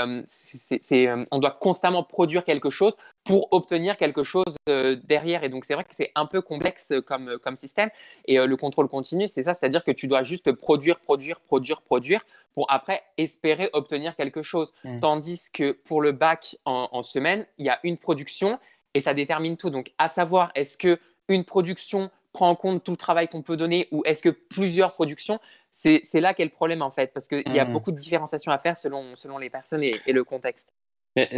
on 1.31 1.39
doit 1.39 1.57
constamment 1.61 2.03
produire 2.03 2.43
quelque 2.43 2.69
chose 2.69 2.93
pour 3.23 3.47
obtenir 3.51 3.97
quelque 3.97 4.23
chose 4.23 4.55
euh, 4.69 4.97
derrière. 5.03 5.43
Et 5.43 5.49
donc 5.49 5.65
c'est 5.65 5.73
vrai 5.73 5.83
que 5.83 5.95
c'est 5.95 6.11
un 6.15 6.25
peu 6.25 6.41
complexe 6.41 6.93
comme, 7.05 7.37
comme 7.41 7.55
système. 7.55 7.89
Et 8.25 8.37
le 8.37 8.57
contrôle 8.57 8.87
continu, 8.87 9.27
c'est 9.27 9.43
ça, 9.43 9.53
c'est-à-dire 9.53 9.83
que 9.83 9.91
tu 9.91 10.07
dois 10.07 10.23
juste 10.23 10.51
produire, 10.51 10.99
produire, 10.99 11.39
produire, 11.39 11.81
produire 11.81 12.25
pour 12.53 12.71
après 12.71 13.01
espérer 13.17 13.69
obtenir 13.73 14.15
quelque 14.15 14.43
chose. 14.43 14.73
Mmh. 14.83 14.99
Tandis 14.99 15.41
que 15.51 15.71
pour 15.71 16.01
le 16.01 16.11
bac 16.11 16.57
en, 16.65 16.89
en 16.91 17.03
semaine, 17.03 17.45
il 17.57 17.65
y 17.65 17.69
a 17.69 17.79
une 17.83 17.97
production 17.97 18.59
et 18.93 18.99
ça 18.99 19.13
détermine 19.13 19.57
tout. 19.57 19.69
Donc 19.69 19.91
à 19.97 20.09
savoir, 20.09 20.51
est-ce 20.55 20.77
que 20.77 20.99
une 21.29 21.45
production 21.45 22.11
prend 22.31 22.49
en 22.49 22.55
compte 22.55 22.83
tout 22.83 22.91
le 22.91 22.97
travail 22.97 23.27
qu'on 23.27 23.41
peut 23.41 23.57
donner 23.57 23.87
ou 23.91 24.03
est-ce 24.05 24.21
que 24.21 24.29
plusieurs 24.29 24.93
productions 24.93 25.39
c'est 25.75 26.03
là 26.21 26.35
qu'est 26.35 26.43
le 26.43 26.51
problème 26.51 26.83
en 26.83 26.91
fait, 26.91 27.11
parce 27.13 27.27
qu'il 27.27 27.51
y 27.51 27.59
a 27.59 27.65
mmh. 27.65 27.73
beaucoup 27.73 27.91
de 27.91 27.97
différenciation 27.97 28.51
à 28.51 28.59
faire 28.59 28.77
selon, 28.77 29.11
selon 29.15 29.39
les 29.39 29.49
personnes 29.49 29.83
et, 29.83 29.99
et 30.05 30.13
le 30.13 30.23
contexte. 30.23 30.71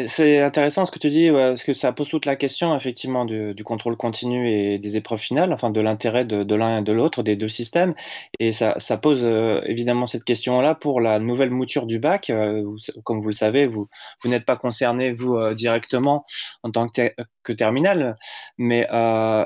C'est 0.07 0.39
intéressant 0.39 0.85
ce 0.85 0.91
que 0.91 0.99
tu 0.99 1.09
dis, 1.09 1.29
parce 1.29 1.61
que 1.63 1.73
ça 1.73 1.91
pose 1.91 2.07
toute 2.07 2.25
la 2.25 2.37
question 2.37 2.77
effectivement 2.77 3.25
du, 3.25 3.53
contrôle 3.65 3.97
continu 3.97 4.49
et 4.49 4.79
des 4.79 4.95
épreuves 4.95 5.19
finales, 5.19 5.51
enfin 5.51 5.69
de 5.69 5.81
l'intérêt 5.81 6.23
de, 6.23 6.55
l'un 6.55 6.79
et 6.79 6.81
de 6.81 6.93
l'autre, 6.93 7.23
des 7.23 7.35
deux 7.35 7.49
systèmes. 7.49 7.93
Et 8.39 8.53
ça, 8.53 8.75
pose 9.01 9.19
euh, 9.25 9.59
évidemment 9.65 10.05
cette 10.05 10.23
question-là 10.23 10.75
pour 10.75 11.01
la 11.01 11.19
nouvelle 11.19 11.49
mouture 11.49 11.87
du 11.87 11.99
bac. 11.99 12.29
Euh, 12.29 12.63
comme 13.03 13.19
vous 13.19 13.27
le 13.27 13.33
savez, 13.33 13.67
vous, 13.67 13.89
n'êtes 14.23 14.45
pas 14.45 14.55
concerné, 14.55 15.11
vous, 15.11 15.35
euh, 15.35 15.53
directement 15.53 16.25
en 16.63 16.71
tant 16.71 16.87
que, 16.87 17.11
que 17.43 17.51
terminal, 17.51 18.17
mais 18.57 18.87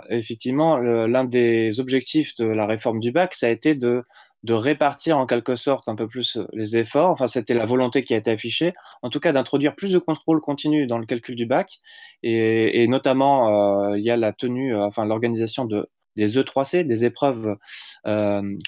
effectivement, 0.10 0.78
l'un 0.78 1.24
des 1.24 1.80
objectifs 1.80 2.36
de 2.36 2.46
la 2.46 2.68
réforme 2.68 3.00
du 3.00 3.12
bac, 3.12 3.34
ça 3.34 3.48
a 3.48 3.50
été 3.50 3.74
de 3.74 4.04
de 4.44 4.54
répartir 4.54 5.18
en 5.18 5.26
quelque 5.26 5.56
sorte 5.56 5.90
un 5.90 5.96
peu 5.96 6.08
plus 6.08 6.38
euh, 6.38 6.48
les 6.54 6.78
efforts. 6.78 7.10
Enfin, 7.10 7.28
c'était 7.28 7.54
la 7.54 7.66
volonté 7.66 8.04
qui 8.04 8.14
a 8.14 8.18
été 8.18 8.32
affichée, 8.32 8.74
en 9.02 9.10
tout 9.10 9.20
cas 9.20 9.32
d'introduire 9.34 9.76
plus 9.76 9.92
de 9.92 10.00
contrôle 10.00 10.40
continu 10.42 10.88
dans 10.88 10.98
le 10.98 11.06
calcul 11.06 11.36
du 11.36 11.46
bac. 11.46 11.80
Et, 12.24 12.88
notamment, 12.88 13.90
euh, 13.92 13.98
il 13.98 14.04
y 14.04 14.12
a 14.12 14.18
la 14.18 14.34
tenue, 14.34 14.76
euh, 14.76 14.86
enfin 14.86 15.06
l'organisation 15.06 15.66
de, 15.66 15.90
des 16.16 16.38
E3C, 16.38 16.86
des 16.86 17.06
épreuves 17.06 17.56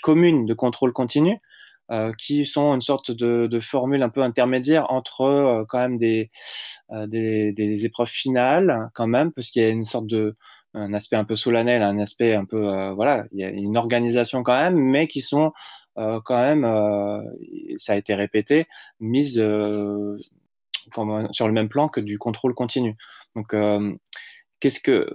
communes 0.02 0.46
de 0.46 0.54
contrôle 0.54 0.94
continu, 0.94 1.40
qui 2.18 2.46
sont 2.46 2.74
une 2.74 2.82
sorte 2.82 3.12
de, 3.12 3.60
formule 3.60 4.04
un 4.04 4.10
peu 4.10 4.22
intermédiaire 4.22 4.90
entre 4.90 5.66
quand 5.68 5.80
même 5.80 5.98
des, 5.98 6.32
des, 7.08 7.52
des, 7.52 7.86
épreuves 7.86 8.08
finales, 8.08 8.90
quand 8.94 9.08
même, 9.08 9.34
parce 9.34 9.52
qu'il 9.52 9.62
y 9.64 9.66
a 9.66 9.70
une 9.70 9.84
sorte 9.84 10.08
de 10.08 10.38
un 10.74 10.94
aspect 10.94 11.16
un 11.16 11.26
peu 11.26 11.36
solennel, 11.36 11.82
un 11.82 12.00
aspect 12.00 12.34
un 12.34 12.46
peu, 12.46 12.68
euh, 12.68 12.94
voilà, 12.94 13.26
il 13.32 13.40
y 13.40 13.44
a 13.44 13.50
une 13.50 13.78
organisation 13.78 14.44
quand 14.44 14.58
même, 14.58 14.76
mais 14.76 15.08
qui 15.08 15.22
sont 15.22 15.52
euh, 15.98 16.20
quand 16.24 16.42
même, 16.42 16.64
euh, 16.64 17.22
ça 17.78 17.94
a 17.94 17.98
été 17.98 18.16
répété, 18.16 18.68
mises 19.00 19.34
sur 19.34 21.48
le 21.48 21.52
même 21.52 21.70
plan 21.70 21.90
que 21.90 22.00
du 22.00 22.18
contrôle 22.18 22.54
continu. 22.54 22.96
Donc, 23.36 23.56
qu'est-ce 24.60 24.80
que, 24.80 25.08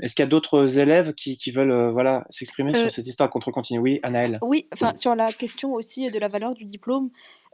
est-ce 0.00 0.14
qu'il 0.14 0.22
y 0.22 0.26
a 0.26 0.28
d'autres 0.28 0.78
élèves 0.78 1.14
qui, 1.14 1.36
qui 1.36 1.52
veulent, 1.52 1.90
voilà, 1.90 2.26
s'exprimer 2.30 2.74
sur 2.74 2.90
cette 2.90 3.06
histoire 3.06 3.28
de 3.28 3.32
contrôle 3.32 3.54
continu? 3.54 3.78
Oui, 3.78 4.00
Anaëlle. 4.02 4.38
Oui, 4.42 4.68
enfin, 4.72 4.94
sur 4.94 5.14
la 5.14 5.32
question 5.32 5.72
aussi 5.72 6.10
de 6.10 6.18
la 6.18 6.28
valeur 6.28 6.54
du 6.54 6.64
diplôme, 6.64 7.10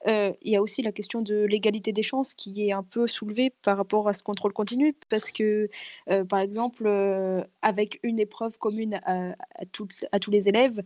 euh, 0.07 0.33
il 0.43 0.53
y 0.53 0.57
a 0.57 0.63
aussi 0.63 0.83
la 0.83 0.93
question 0.93 1.23
de 1.23 1.45
l'égalité 1.45 1.93
des 1.93 2.03
chances 2.03 2.35
qui 2.35 2.69
est 2.69 2.73
un 2.73 2.83
peu 2.83 3.07
soulevée 3.07 3.51
par 3.63 3.77
rapport 3.77 4.09
à 4.09 4.13
ce 4.13 4.23
contrôle 4.23 4.53
continu, 4.53 4.95
parce 5.09 5.33
que, 5.33 5.69
euh, 6.11 6.25
par 6.25 6.41
exemple, 6.41 6.85
euh, 6.87 7.43
avec 7.63 8.01
une 8.03 8.19
épreuve 8.19 8.59
commune 8.59 9.01
à, 9.05 9.31
à, 9.31 9.35
à, 10.13 10.19
tous 10.19 10.31
les 10.31 10.49
élèves, 10.49 10.83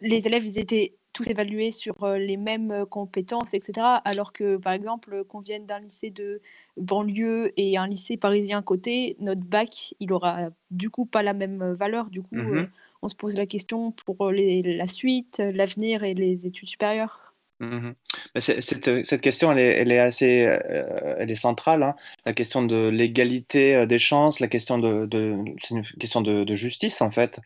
les 0.00 0.26
élèves, 0.26 0.44
ils 0.44 0.58
étaient 0.58 0.94
tous 1.12 1.28
évalués 1.28 1.72
sur 1.72 2.06
les 2.06 2.36
mêmes 2.36 2.84
compétences, 2.88 3.54
etc. 3.54 3.84
Alors 4.04 4.32
que, 4.32 4.56
par 4.56 4.72
exemple, 4.72 5.24
qu'on 5.24 5.40
vienne 5.40 5.66
d'un 5.66 5.80
lycée 5.80 6.10
de 6.10 6.40
banlieue 6.76 7.52
et 7.56 7.76
un 7.76 7.88
lycée 7.88 8.16
parisien 8.16 8.62
côté, 8.62 9.16
notre 9.18 9.42
bac, 9.42 9.94
il 9.98 10.12
aura 10.12 10.50
du 10.70 10.90
coup 10.90 11.06
pas 11.06 11.24
la 11.24 11.32
même 11.32 11.72
valeur. 11.72 12.10
Du 12.10 12.22
coup, 12.22 12.36
mmh 12.36 12.68
on 13.00 13.06
se 13.06 13.14
pose 13.14 13.36
la 13.36 13.46
question 13.46 13.92
pour 13.92 14.30
les, 14.32 14.60
la 14.60 14.88
suite, 14.88 15.38
l'avenir 15.38 16.02
et 16.02 16.14
les 16.14 16.48
études 16.48 16.68
supérieures. 16.68 17.27
Mmh 17.60 17.90
cette, 18.36 19.04
cette, 19.04 19.20
question, 19.20 19.50
elle 19.50 19.90
est, 19.90 19.98
assez, 19.98 20.46
euh, 20.46 21.16
elle 21.18 21.30
est 21.30 21.36
centrale. 21.36 21.82
Hein. 21.82 21.96
La 22.24 22.32
question 22.32 22.62
de 22.62 22.88
l'égalité 22.88 23.74
euh, 23.74 23.86
des 23.86 23.98
chances, 23.98 24.38
la 24.38 24.46
question 24.46 24.78
de, 24.78 25.06
de 25.06 25.36
c'est 25.60 25.74
une 25.74 25.82
question 25.82 26.20
de, 26.20 26.54
justice 26.54 27.00
en 27.00 27.10
fait. 27.10 27.40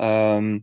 Euh, 0.00 0.38
euh, 0.38 0.58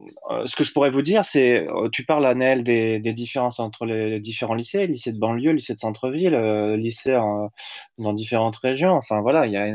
ce 0.00 0.56
que 0.56 0.64
je 0.64 0.72
pourrais 0.72 0.90
vous 0.90 1.02
dire, 1.02 1.24
c'est, 1.24 1.66
euh, 1.68 1.88
tu 1.90 2.04
parles, 2.04 2.26
Annelle, 2.26 2.64
des, 2.64 2.98
des 2.98 3.12
différences 3.12 3.60
entre 3.60 3.86
les, 3.86 4.20
différents 4.20 4.54
lycées, 4.54 4.86
lycée 4.86 5.12
de 5.12 5.18
banlieue, 5.18 5.52
lycée 5.52 5.74
de 5.74 5.78
centre-ville, 5.78 6.34
euh, 6.34 6.76
lycée 6.76 7.18
dans 7.98 8.12
différentes 8.12 8.56
régions. 8.56 8.92
Enfin 8.92 9.20
voilà, 9.20 9.46
il 9.46 9.52
y, 9.52 9.56
a 9.56 9.66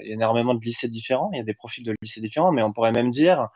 énormément 0.00 0.54
de 0.54 0.60
lycées 0.60 0.88
différents, 0.88 1.30
il 1.32 1.38
y 1.38 1.40
a 1.40 1.44
des 1.44 1.54
profils 1.54 1.84
de 1.84 1.94
lycées 2.02 2.20
différents, 2.20 2.52
mais 2.52 2.62
on 2.62 2.72
pourrait 2.72 2.92
même 2.92 3.10
dire 3.10 3.48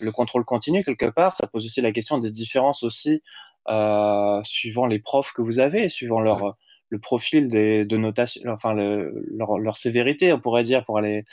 le 0.00 0.10
contrôle 0.10 0.44
continu 0.44 0.84
quelque 0.84 1.06
part. 1.10 1.36
Ça 1.40 1.46
pose 1.46 1.64
aussi 1.64 1.80
la 1.80 1.92
question 1.92 2.18
des 2.18 2.30
différences 2.30 2.82
aussi 2.82 3.22
euh, 3.68 4.40
suivant 4.44 4.86
les 4.86 4.98
profs 4.98 5.32
que 5.32 5.42
vous 5.42 5.60
avez, 5.60 5.88
suivant 5.88 6.20
leur 6.20 6.56
le 6.90 6.98
profil 6.98 7.48
des, 7.48 7.84
de 7.84 7.96
notation, 7.96 8.42
enfin 8.50 8.72
le, 8.72 9.24
leur, 9.30 9.58
leur, 9.58 9.76
sévérité, 9.76 10.32
on 10.32 10.40
pourrait 10.40 10.62
dire, 10.62 10.84
pour 10.84 10.98
aller, 10.98 11.24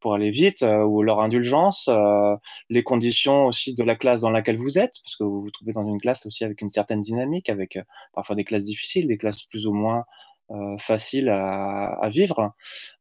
pour 0.00 0.14
aller 0.14 0.30
vite, 0.30 0.62
euh, 0.62 0.82
ou 0.82 1.02
leur 1.02 1.20
indulgence, 1.20 1.88
euh, 1.88 2.36
les 2.68 2.82
conditions 2.82 3.46
aussi 3.46 3.74
de 3.74 3.84
la 3.84 3.96
classe 3.96 4.20
dans 4.20 4.30
laquelle 4.30 4.56
vous 4.56 4.78
êtes, 4.78 4.94
parce 5.04 5.16
que 5.16 5.24
vous 5.24 5.42
vous 5.42 5.50
trouvez 5.50 5.72
dans 5.72 5.86
une 5.86 6.00
classe 6.00 6.26
aussi 6.26 6.44
avec 6.44 6.60
une 6.60 6.68
certaine 6.68 7.00
dynamique, 7.00 7.48
avec 7.48 7.76
euh, 7.76 7.82
parfois 8.14 8.36
des 8.36 8.44
classes 8.44 8.64
difficiles, 8.64 9.06
des 9.06 9.18
classes 9.18 9.44
plus 9.44 9.66
ou 9.66 9.72
moins 9.72 10.04
euh, 10.50 10.78
faciles 10.78 11.28
à, 11.28 11.90
à 12.00 12.08
vivre. 12.08 12.52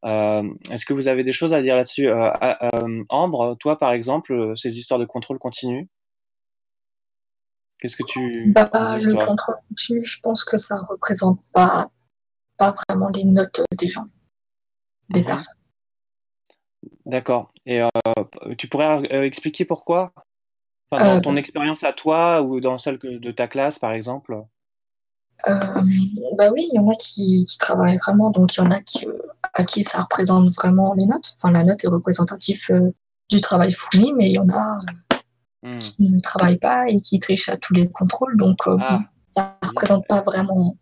Est-ce 0.04 0.86
que 0.86 0.94
vous 0.94 1.08
avez 1.08 1.24
des 1.24 1.34
choses 1.34 1.54
à 1.54 1.62
dire 1.62 1.76
là-dessus? 1.76 2.10
Ambre, 3.10 3.56
toi 3.60 3.80
par 3.80 3.92
exemple, 3.92 4.54
ces 4.56 4.78
histoires 4.78 5.00
de 5.00 5.06
contrôle 5.06 5.40
continu 5.40 5.90
Qu'est-ce 7.80 7.98
que 7.98 8.04
tu. 8.04 8.54
Bah, 8.54 8.98
le 8.98 9.14
contrôle 9.14 9.56
continu, 9.70 10.04
je 10.04 10.20
pense 10.22 10.44
que 10.44 10.58
ça 10.58 10.76
ne 10.78 10.86
représente 10.88 11.40
pas, 11.54 11.86
pas 12.58 12.74
vraiment 12.90 13.10
les 13.10 13.24
notes 13.24 13.62
des 13.78 13.88
gens, 13.88 14.08
des 15.10 15.22
mhm. 15.22 15.26
personnes. 15.28 15.56
D'accord. 17.06 17.54
Et 17.66 17.82
euh, 17.82 17.90
tu 18.58 18.68
pourrais 18.68 19.14
euh, 19.14 19.24
expliquer 19.24 19.66
pourquoi? 19.66 20.12
Enfin, 20.92 21.06
Dans 21.06 21.18
euh, 21.18 21.22
ton 21.22 21.36
expérience 21.36 21.84
à 21.84 21.94
toi 21.94 22.42
ou 22.42 22.60
dans 22.60 22.78
celle 22.78 22.98
de 22.98 23.32
ta 23.32 23.48
classe, 23.48 23.78
par 23.78 23.92
exemple? 23.92 24.42
Bah 25.46 26.50
oui, 26.52 26.68
il 26.72 26.76
y 26.76 26.80
en 26.80 26.88
a 26.88 26.96
qui, 26.96 27.46
qui, 27.46 27.58
travaillent 27.60 28.00
vraiment, 28.04 28.32
donc 28.32 28.56
il 28.56 28.60
y 28.60 28.64
en 28.64 28.72
a 28.72 28.82
qui, 28.82 29.06
à 29.54 29.64
qui 29.64 29.84
ça 29.84 30.02
représente 30.02 30.50
vraiment 30.56 30.94
les 30.96 31.06
notes. 31.06 31.36
Enfin, 31.36 31.52
la 31.52 31.64
note 31.64 31.84
est 31.84 31.90
représentative 31.90 32.94
du 33.30 33.42
travail 33.42 33.72
fourni, 33.72 34.14
mais 34.14 34.30
il 34.30 34.34
y 34.34 34.40
en 34.40 34.50
a 34.50 34.80
Hmm. 35.64 35.80
qui 35.80 36.04
ne 36.04 36.20
travaillent 36.20 36.60
pas 36.60 36.86
et 36.88 37.02
qui 37.02 37.20
trichent 37.20 37.50
à 37.50 37.58
tous 37.58 37.74
les 37.74 37.90
contrôles. 37.90 38.38
Donc, 38.38 38.60
euh, 38.68 38.78
ah. 38.80 39.00
ça 39.26 39.58
ne 39.64 39.68
représente 39.68 40.06
pas 40.08 40.22
vraiment 40.22 40.78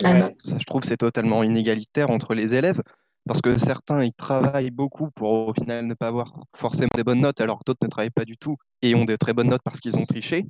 la 0.00 0.14
note. 0.14 0.34
je 0.44 0.64
trouve 0.64 0.80
que 0.80 0.88
c'est 0.88 0.96
totalement 0.96 1.42
inégalitaire 1.42 2.10
entre 2.10 2.34
les 2.34 2.54
élèves 2.54 2.80
parce 3.26 3.40
que 3.42 3.58
certains 3.58 4.02
ils 4.02 4.14
travaillent 4.14 4.70
beaucoup 4.70 5.10
pour 5.10 5.48
au 5.48 5.54
final 5.54 5.86
ne 5.86 5.94
pas 5.94 6.08
avoir 6.08 6.32
forcément 6.56 6.88
des 6.96 7.04
bonnes 7.04 7.20
notes 7.20 7.40
alors 7.40 7.58
que 7.58 7.64
d'autres 7.66 7.84
ne 7.84 7.88
travaillent 7.88 8.10
pas 8.10 8.24
du 8.24 8.38
tout 8.38 8.56
et 8.82 8.94
ont 8.94 9.04
de 9.04 9.14
très 9.14 9.34
bonnes 9.34 9.50
notes 9.50 9.62
parce 9.62 9.78
qu'ils 9.78 9.96
ont 9.96 10.06
triché. 10.06 10.46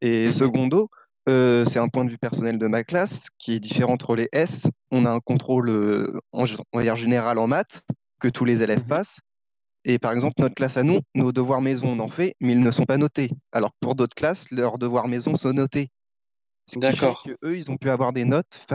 Et 0.00 0.28
hmm. 0.28 0.32
secondo, 0.32 0.88
euh, 1.28 1.66
c'est 1.66 1.80
un 1.80 1.88
point 1.88 2.06
de 2.06 2.10
vue 2.10 2.18
personnel 2.18 2.58
de 2.58 2.66
ma 2.66 2.84
classe 2.84 3.28
qui 3.38 3.52
est 3.52 3.60
différent 3.60 3.92
entre 3.92 4.16
les 4.16 4.28
S. 4.32 4.68
On 4.90 5.04
a 5.04 5.10
un 5.10 5.20
contrôle 5.20 5.68
euh, 5.68 6.18
en, 6.32 6.44
on 6.72 6.78
va 6.78 6.82
dire 6.82 6.96
général 6.96 7.36
en 7.38 7.46
maths 7.46 7.82
que 8.20 8.28
tous 8.28 8.46
les 8.46 8.62
élèves 8.62 8.84
hmm. 8.84 8.88
passent 8.88 9.18
et 9.84 9.98
par 9.98 10.12
exemple, 10.12 10.34
notre 10.38 10.54
classe 10.54 10.76
à 10.76 10.82
nous, 10.82 11.00
nos 11.14 11.32
devoirs 11.32 11.62
maison, 11.62 11.88
on 11.88 12.00
en 12.00 12.08
fait, 12.08 12.34
mais 12.40 12.52
ils 12.52 12.60
ne 12.60 12.70
sont 12.70 12.84
pas 12.84 12.98
notés. 12.98 13.30
Alors 13.52 13.70
que 13.70 13.78
pour 13.80 13.94
d'autres 13.94 14.14
classes, 14.14 14.50
leurs 14.50 14.78
devoirs 14.78 15.08
maison 15.08 15.36
sont 15.36 15.52
notés. 15.52 15.90
D'accord. 16.76 17.24
Eux, 17.42 17.56
ils 17.56 17.70
ont 17.70 17.76
pu 17.76 17.90
avoir 17.90 18.12
des 18.12 18.24
notes 18.24 18.66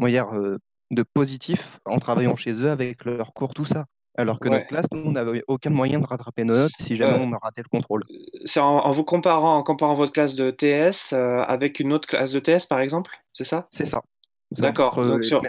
euh, 0.00 0.58
de 0.90 1.02
positif 1.02 1.80
en 1.84 1.98
travaillant 1.98 2.36
chez 2.36 2.52
eux 2.52 2.70
avec 2.70 3.04
leurs 3.04 3.32
cours, 3.32 3.54
tout 3.54 3.64
ça. 3.64 3.86
Alors 4.16 4.40
que 4.40 4.48
notre 4.48 4.66
classe, 4.66 4.86
nous, 4.90 5.02
on 5.04 5.12
n'avait 5.12 5.44
aucun 5.46 5.70
moyen 5.70 6.00
de 6.00 6.06
rattraper 6.06 6.42
nos 6.42 6.56
notes 6.56 6.72
si 6.76 6.96
jamais 6.96 7.24
on 7.24 7.32
a 7.32 7.38
raté 7.38 7.62
le 7.62 7.68
contrôle. 7.68 8.02
C'est 8.44 8.58
en, 8.58 8.90
vous 8.92 9.04
comparant, 9.04 9.58
en 9.58 9.62
comparant 9.62 9.94
votre 9.94 10.12
classe 10.12 10.34
de 10.34 10.50
TS 10.50 11.12
euh, 11.12 11.42
avec 11.44 11.78
une 11.78 11.92
autre 11.92 12.08
classe 12.08 12.32
de 12.32 12.40
TS, 12.40 12.66
par 12.66 12.80
exemple 12.80 13.12
C'est 13.32 13.44
ça? 13.44 13.68
C'est 13.70 13.86
ça. 13.86 14.02
D'accord. 14.50 14.98
Entre, 14.98 15.20
sur... 15.22 15.40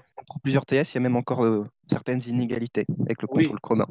plusieurs 0.43 0.67
TS, 0.67 0.93
il 0.93 0.95
y 0.95 0.97
a 0.97 1.01
même 1.01 1.15
encore 1.15 1.43
euh, 1.43 1.65
certaines 1.89 2.21
inégalités 2.27 2.85
avec 3.01 3.23
le 3.23 3.27
contrôle 3.27 3.59
commun. 3.59 3.87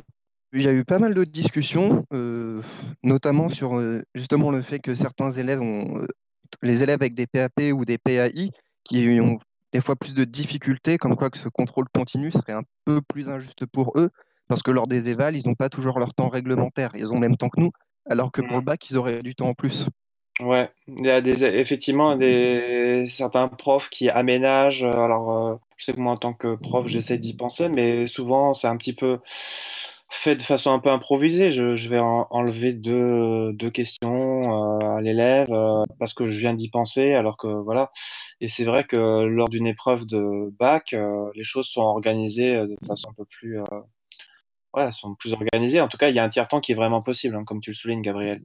Il 0.55 0.63
y 0.63 0.69
a 0.69 0.73
eu 0.73 0.85
pas 0.85 0.99
mal 0.99 1.13
de 1.13 1.25
discussions, 1.25 2.07
euh, 2.15 2.63
notamment 3.03 3.51
sur 3.51 3.77
euh, 3.77 4.03
justement 4.15 4.51
le 4.51 4.63
fait 4.63 4.79
que 4.79 4.95
certains 4.95 5.31
élèves 5.33 5.61
ont, 5.61 5.99
euh, 5.99 6.07
les 6.63 6.83
élèves 6.83 6.99
avec 7.03 7.15
des 7.15 7.27
PAP 7.27 7.61
ou 7.75 7.85
des 7.85 7.99
PAI, 7.99 8.51
qui 8.83 9.21
ont 9.21 9.39
des 9.75 9.83
fois 9.83 9.95
plus 9.95 10.15
de 10.15 10.25
difficultés, 10.25 10.97
comme 10.97 11.17
quoi 11.17 11.29
que 11.29 11.37
ce 11.37 11.51
contrôle 11.51 11.87
continu 11.95 12.31
serait 12.31 12.55
un 12.55 12.63
peu 12.87 13.03
plus 13.03 13.29
injuste 13.29 13.67
pour 13.67 13.93
eux, 13.97 14.09
parce 14.49 14.63
que 14.63 14.71
lors 14.71 14.87
des 14.87 15.11
évals, 15.11 15.37
ils 15.37 15.47
n'ont 15.47 15.55
pas 15.55 15.69
toujours 15.69 15.99
leur 15.99 16.15
temps 16.15 16.31
réglementaire, 16.31 16.93
ils 16.95 17.11
ont 17.13 17.17
le 17.17 17.21
même 17.21 17.37
temps 17.37 17.51
que 17.51 17.61
nous, 17.61 17.71
alors 18.09 18.33
que 18.33 18.41
pour 18.41 18.57
le 18.57 18.63
bac, 18.63 18.89
ils 18.89 18.97
auraient 18.97 19.23
du 19.23 19.35
temps 19.35 19.49
en 19.49 19.55
plus. 19.55 19.87
Ouais, 20.41 20.71
il 20.87 21.05
y 21.05 21.11
a 21.11 21.21
des, 21.21 21.45
effectivement 21.45 22.17
des, 22.17 23.05
certains 23.13 23.49
profs 23.49 23.91
qui 23.91 24.09
aménagent. 24.09 24.85
Alors, 24.85 25.61
je 25.77 25.85
sais 25.85 25.93
que 25.93 26.01
moi, 26.01 26.13
en 26.13 26.17
tant 26.17 26.33
que 26.33 26.55
prof, 26.55 26.87
j'essaie 26.87 27.19
d'y 27.19 27.35
penser, 27.35 27.69
mais 27.69 28.07
souvent, 28.07 28.55
c'est 28.55 28.69
un 28.69 28.77
petit 28.79 28.95
peu 28.95 29.19
fait 30.11 30.37
de 30.37 30.43
façon 30.43 30.73
un 30.73 30.79
peu 30.79 30.91
improvisée. 30.91 31.51
Je, 31.51 31.89
vais 31.89 31.99
en- 31.99 32.27
enlever 32.31 32.73
deux, 32.73 33.53
questions 33.73 34.81
euh, 34.81 34.97
à 34.97 35.01
l'élève 35.01 35.49
euh, 35.51 35.85
parce 35.99 36.15
que 36.15 36.29
je 36.29 36.39
viens 36.39 36.55
d'y 36.55 36.71
penser, 36.71 37.15
alors 37.15 37.37
que 37.37 37.47
voilà. 37.47 37.93
Et 38.41 38.49
c'est 38.49 38.65
vrai 38.65 38.85
que 38.85 38.97
lors 38.97 39.49
d'une 39.49 39.67
épreuve 39.67 40.07
de 40.07 40.51
bac, 40.59 40.93
euh, 40.93 41.31
les 41.35 41.45
choses 41.45 41.67
sont 41.67 41.83
organisées 41.83 42.55
de 42.55 42.77
façon 42.87 43.11
un 43.11 43.15
peu 43.15 43.25
plus, 43.25 43.61
ouais, 44.75 44.91
sont 44.93 45.15
plus 45.15 45.33
organisées. 45.33 45.81
En 45.81 45.89
tout 45.89 45.99
cas, 45.99 46.09
il 46.09 46.17
y 46.17 46.19
a 46.19 46.25
un 46.25 46.29
tiers-temps 46.29 46.61
qui 46.61 46.73
est 46.73 46.77
vraiment 46.77 47.03
possible, 47.03 47.37
hein, 47.37 47.45
comme 47.45 47.61
tu 47.61 47.71
le 47.71 47.77
soulignes, 47.77 48.03
Gabriel. 48.03 48.43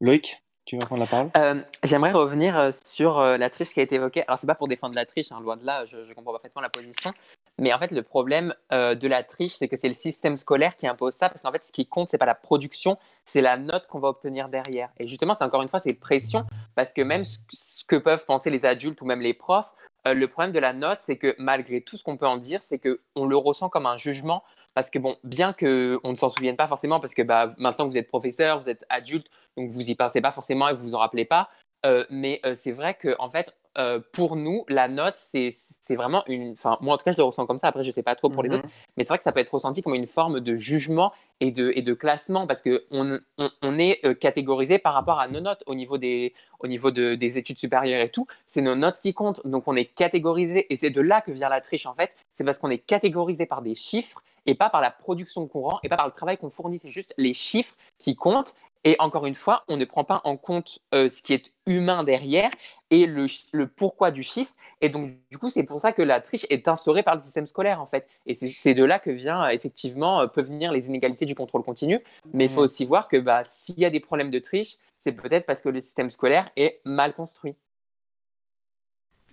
Loïc, 0.00 0.42
tu 0.64 0.76
vas 0.76 0.86
prendre 0.86 1.00
la 1.00 1.06
parole? 1.06 1.64
J'aimerais 1.84 2.12
revenir 2.12 2.74
sur 2.74 3.20
la 3.20 3.50
triche 3.50 3.70
qui 3.70 3.80
a 3.80 3.84
été 3.84 3.94
évoquée. 3.94 4.24
Alors, 4.26 4.38
c'est 4.38 4.46
pas 4.46 4.56
pour 4.56 4.68
défendre 4.68 4.94
la 4.94 5.06
triche, 5.06 5.30
hein, 5.30 5.40
loin 5.40 5.56
de 5.56 5.64
là, 5.64 5.84
je 5.86 6.12
comprends 6.12 6.32
parfaitement 6.32 6.62
la 6.62 6.70
position. 6.70 7.12
Mais 7.58 7.72
en 7.72 7.78
fait, 7.78 7.90
le 7.90 8.02
problème 8.02 8.54
euh, 8.72 8.94
de 8.94 9.08
la 9.08 9.22
triche, 9.22 9.54
c'est 9.54 9.68
que 9.68 9.76
c'est 9.76 9.88
le 9.88 9.94
système 9.94 10.36
scolaire 10.36 10.76
qui 10.76 10.86
impose 10.86 11.14
ça, 11.14 11.28
parce 11.28 11.42
qu'en 11.42 11.52
fait, 11.52 11.64
ce 11.64 11.72
qui 11.72 11.86
compte, 11.86 12.10
c'est 12.10 12.18
pas 12.18 12.26
la 12.26 12.34
production, 12.34 12.98
c'est 13.24 13.40
la 13.40 13.56
note 13.56 13.86
qu'on 13.86 13.98
va 13.98 14.08
obtenir 14.08 14.48
derrière. 14.48 14.90
Et 14.98 15.08
justement, 15.08 15.34
c'est 15.34 15.44
encore 15.44 15.62
une 15.62 15.68
fois, 15.68 15.80
c'est 15.80 15.94
pression, 15.94 16.44
parce 16.74 16.92
que 16.92 17.00
même 17.00 17.24
ce, 17.24 17.38
que 17.86 17.96
peuvent 17.96 18.26
penser 18.26 18.50
les 18.50 18.66
adultes 18.66 19.00
ou 19.00 19.06
même 19.06 19.20
les 19.22 19.32
profs, 19.32 19.72
euh, 20.06 20.12
le 20.12 20.28
problème 20.28 20.52
de 20.52 20.58
la 20.58 20.72
note, 20.72 20.98
c'est 21.00 21.16
que 21.16 21.34
malgré 21.38 21.80
tout 21.80 21.96
ce 21.96 22.04
qu'on 22.04 22.16
peut 22.16 22.26
en 22.26 22.36
dire, 22.36 22.62
c'est 22.62 22.78
que 22.78 23.00
on 23.14 23.26
le 23.26 23.36
ressent 23.36 23.70
comme 23.70 23.86
un 23.86 23.96
jugement, 23.96 24.44
parce 24.74 24.90
que 24.90 24.98
bon, 24.98 25.16
bien 25.24 25.52
que 25.52 25.98
on 26.04 26.10
ne 26.10 26.16
s'en 26.16 26.28
souvienne 26.28 26.56
pas 26.56 26.68
forcément, 26.68 27.00
parce 27.00 27.14
que 27.14 27.22
bah, 27.22 27.54
maintenant 27.56 27.86
que 27.86 27.90
vous 27.90 27.98
êtes 27.98 28.08
professeur, 28.08 28.60
vous 28.60 28.68
êtes 28.68 28.84
adulte, 28.90 29.28
donc 29.56 29.70
vous 29.70 29.88
y 29.88 29.94
pensez 29.94 30.20
pas 30.20 30.32
forcément 30.32 30.68
et 30.68 30.74
vous 30.74 30.82
vous 30.82 30.94
en 30.94 30.98
rappelez 30.98 31.24
pas. 31.24 31.48
Euh, 31.84 32.04
mais 32.10 32.40
euh, 32.44 32.54
c'est 32.54 32.72
vrai 32.72 32.94
que 32.94 33.14
en 33.18 33.28
fait, 33.30 33.54
euh, 33.78 34.00
pour 34.12 34.36
nous, 34.36 34.64
la 34.68 34.88
note, 34.88 35.16
c'est 35.16 35.52
vraiment 35.90 36.24
une. 36.26 36.52
Enfin, 36.52 36.78
moi 36.80 36.94
en 36.94 36.98
tout 36.98 37.04
cas, 37.04 37.12
je 37.12 37.18
le 37.18 37.24
ressens 37.24 37.46
comme 37.46 37.58
ça. 37.58 37.68
Après, 37.68 37.84
je 37.84 37.90
sais 37.90 38.02
pas 38.02 38.14
trop 38.14 38.30
pour 38.30 38.42
les 38.42 38.54
autres, 38.54 38.64
mais 38.96 39.04
c'est 39.04 39.08
vrai 39.08 39.18
que 39.18 39.24
ça 39.24 39.32
peut 39.32 39.40
être 39.40 39.52
ressenti 39.52 39.82
comme 39.82 39.94
une 39.94 40.06
forme 40.06 40.40
de 40.40 40.56
jugement 40.56 41.12
et 41.40 41.50
de, 41.50 41.70
et 41.74 41.82
de 41.82 41.92
classement 41.92 42.46
parce 42.46 42.62
que 42.62 42.84
on, 42.90 43.18
on, 43.36 43.48
on 43.60 43.78
est 43.78 44.00
euh, 44.06 44.14
catégorisé 44.14 44.78
par 44.78 44.94
rapport 44.94 45.20
à 45.20 45.28
nos 45.28 45.40
notes 45.40 45.62
au 45.66 45.74
niveau 45.74 45.98
des, 45.98 46.32
au 46.60 46.66
niveau 46.66 46.90
de, 46.90 47.14
des 47.14 47.36
études 47.36 47.58
supérieures 47.58 48.00
et 48.00 48.10
tout. 48.10 48.26
C'est 48.46 48.62
nos 48.62 48.74
notes 48.74 48.98
qui 48.98 49.12
comptent, 49.12 49.46
donc 49.46 49.64
on 49.66 49.76
est 49.76 49.84
catégorisé 49.84 50.72
et 50.72 50.76
c'est 50.76 50.90
de 50.90 51.00
là 51.02 51.20
que 51.20 51.30
vient 51.32 51.50
la 51.50 51.60
triche 51.60 51.84
en 51.84 51.94
fait. 51.94 52.12
C'est 52.34 52.44
parce 52.44 52.58
qu'on 52.58 52.70
est 52.70 52.78
catégorisé 52.78 53.44
par 53.44 53.60
des 53.60 53.74
chiffres 53.74 54.22
et 54.46 54.54
pas 54.54 54.70
par 54.70 54.80
la 54.80 54.90
production 54.90 55.46
qu'on 55.48 55.60
rend 55.60 55.78
et 55.82 55.88
pas 55.88 55.96
par 55.96 56.06
le 56.06 56.12
travail 56.12 56.38
qu'on 56.38 56.50
fournit. 56.50 56.78
C'est 56.78 56.90
juste 56.90 57.12
les 57.18 57.34
chiffres 57.34 57.76
qui 57.98 58.14
comptent. 58.16 58.54
Et 58.84 58.96
encore 58.98 59.26
une 59.26 59.34
fois, 59.34 59.64
on 59.68 59.76
ne 59.76 59.84
prend 59.84 60.04
pas 60.04 60.20
en 60.24 60.36
compte 60.36 60.78
euh, 60.94 61.08
ce 61.08 61.22
qui 61.22 61.32
est 61.32 61.52
humain 61.66 62.04
derrière 62.04 62.50
et 62.90 63.06
le, 63.06 63.26
le 63.52 63.66
pourquoi 63.66 64.10
du 64.10 64.22
chiffre. 64.22 64.52
Et 64.80 64.88
donc, 64.88 65.10
du 65.30 65.38
coup, 65.38 65.48
c'est 65.50 65.64
pour 65.64 65.80
ça 65.80 65.92
que 65.92 66.02
la 66.02 66.20
triche 66.20 66.46
est 66.50 66.68
instaurée 66.68 67.02
par 67.02 67.14
le 67.14 67.20
système 67.20 67.46
scolaire, 67.46 67.80
en 67.80 67.86
fait. 67.86 68.06
Et 68.26 68.34
c'est 68.34 68.74
de 68.74 68.84
là 68.84 68.98
que 68.98 69.10
vient, 69.10 69.44
euh, 69.44 69.48
effectivement, 69.48 70.20
euh, 70.20 70.26
peuvent 70.26 70.46
venir 70.46 70.72
les 70.72 70.88
inégalités 70.88 71.24
du 71.24 71.34
contrôle 71.34 71.62
continu. 71.62 72.00
Mais 72.32 72.44
il 72.44 72.50
faut 72.50 72.60
aussi 72.60 72.84
voir 72.84 73.08
que 73.08 73.16
bah, 73.16 73.42
s'il 73.44 73.78
y 73.80 73.84
a 73.84 73.90
des 73.90 74.00
problèmes 74.00 74.30
de 74.30 74.38
triche, 74.38 74.76
c'est 74.98 75.12
peut-être 75.12 75.46
parce 75.46 75.62
que 75.62 75.68
le 75.68 75.80
système 75.80 76.10
scolaire 76.10 76.50
est 76.56 76.80
mal 76.84 77.14
construit. 77.14 77.54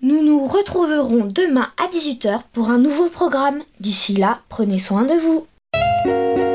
Nous 0.02 0.22
nous 0.22 0.46
retrouverons 0.46 1.26
demain 1.26 1.72
à 1.78 1.88
18h 1.88 2.44
pour 2.52 2.70
un 2.70 2.78
nouveau 2.78 3.10
programme. 3.10 3.64
D'ici 3.80 4.16
là, 4.16 4.42
prenez 4.50 4.78
soin 4.78 5.04
de 5.04 5.14
vous. 5.14 6.53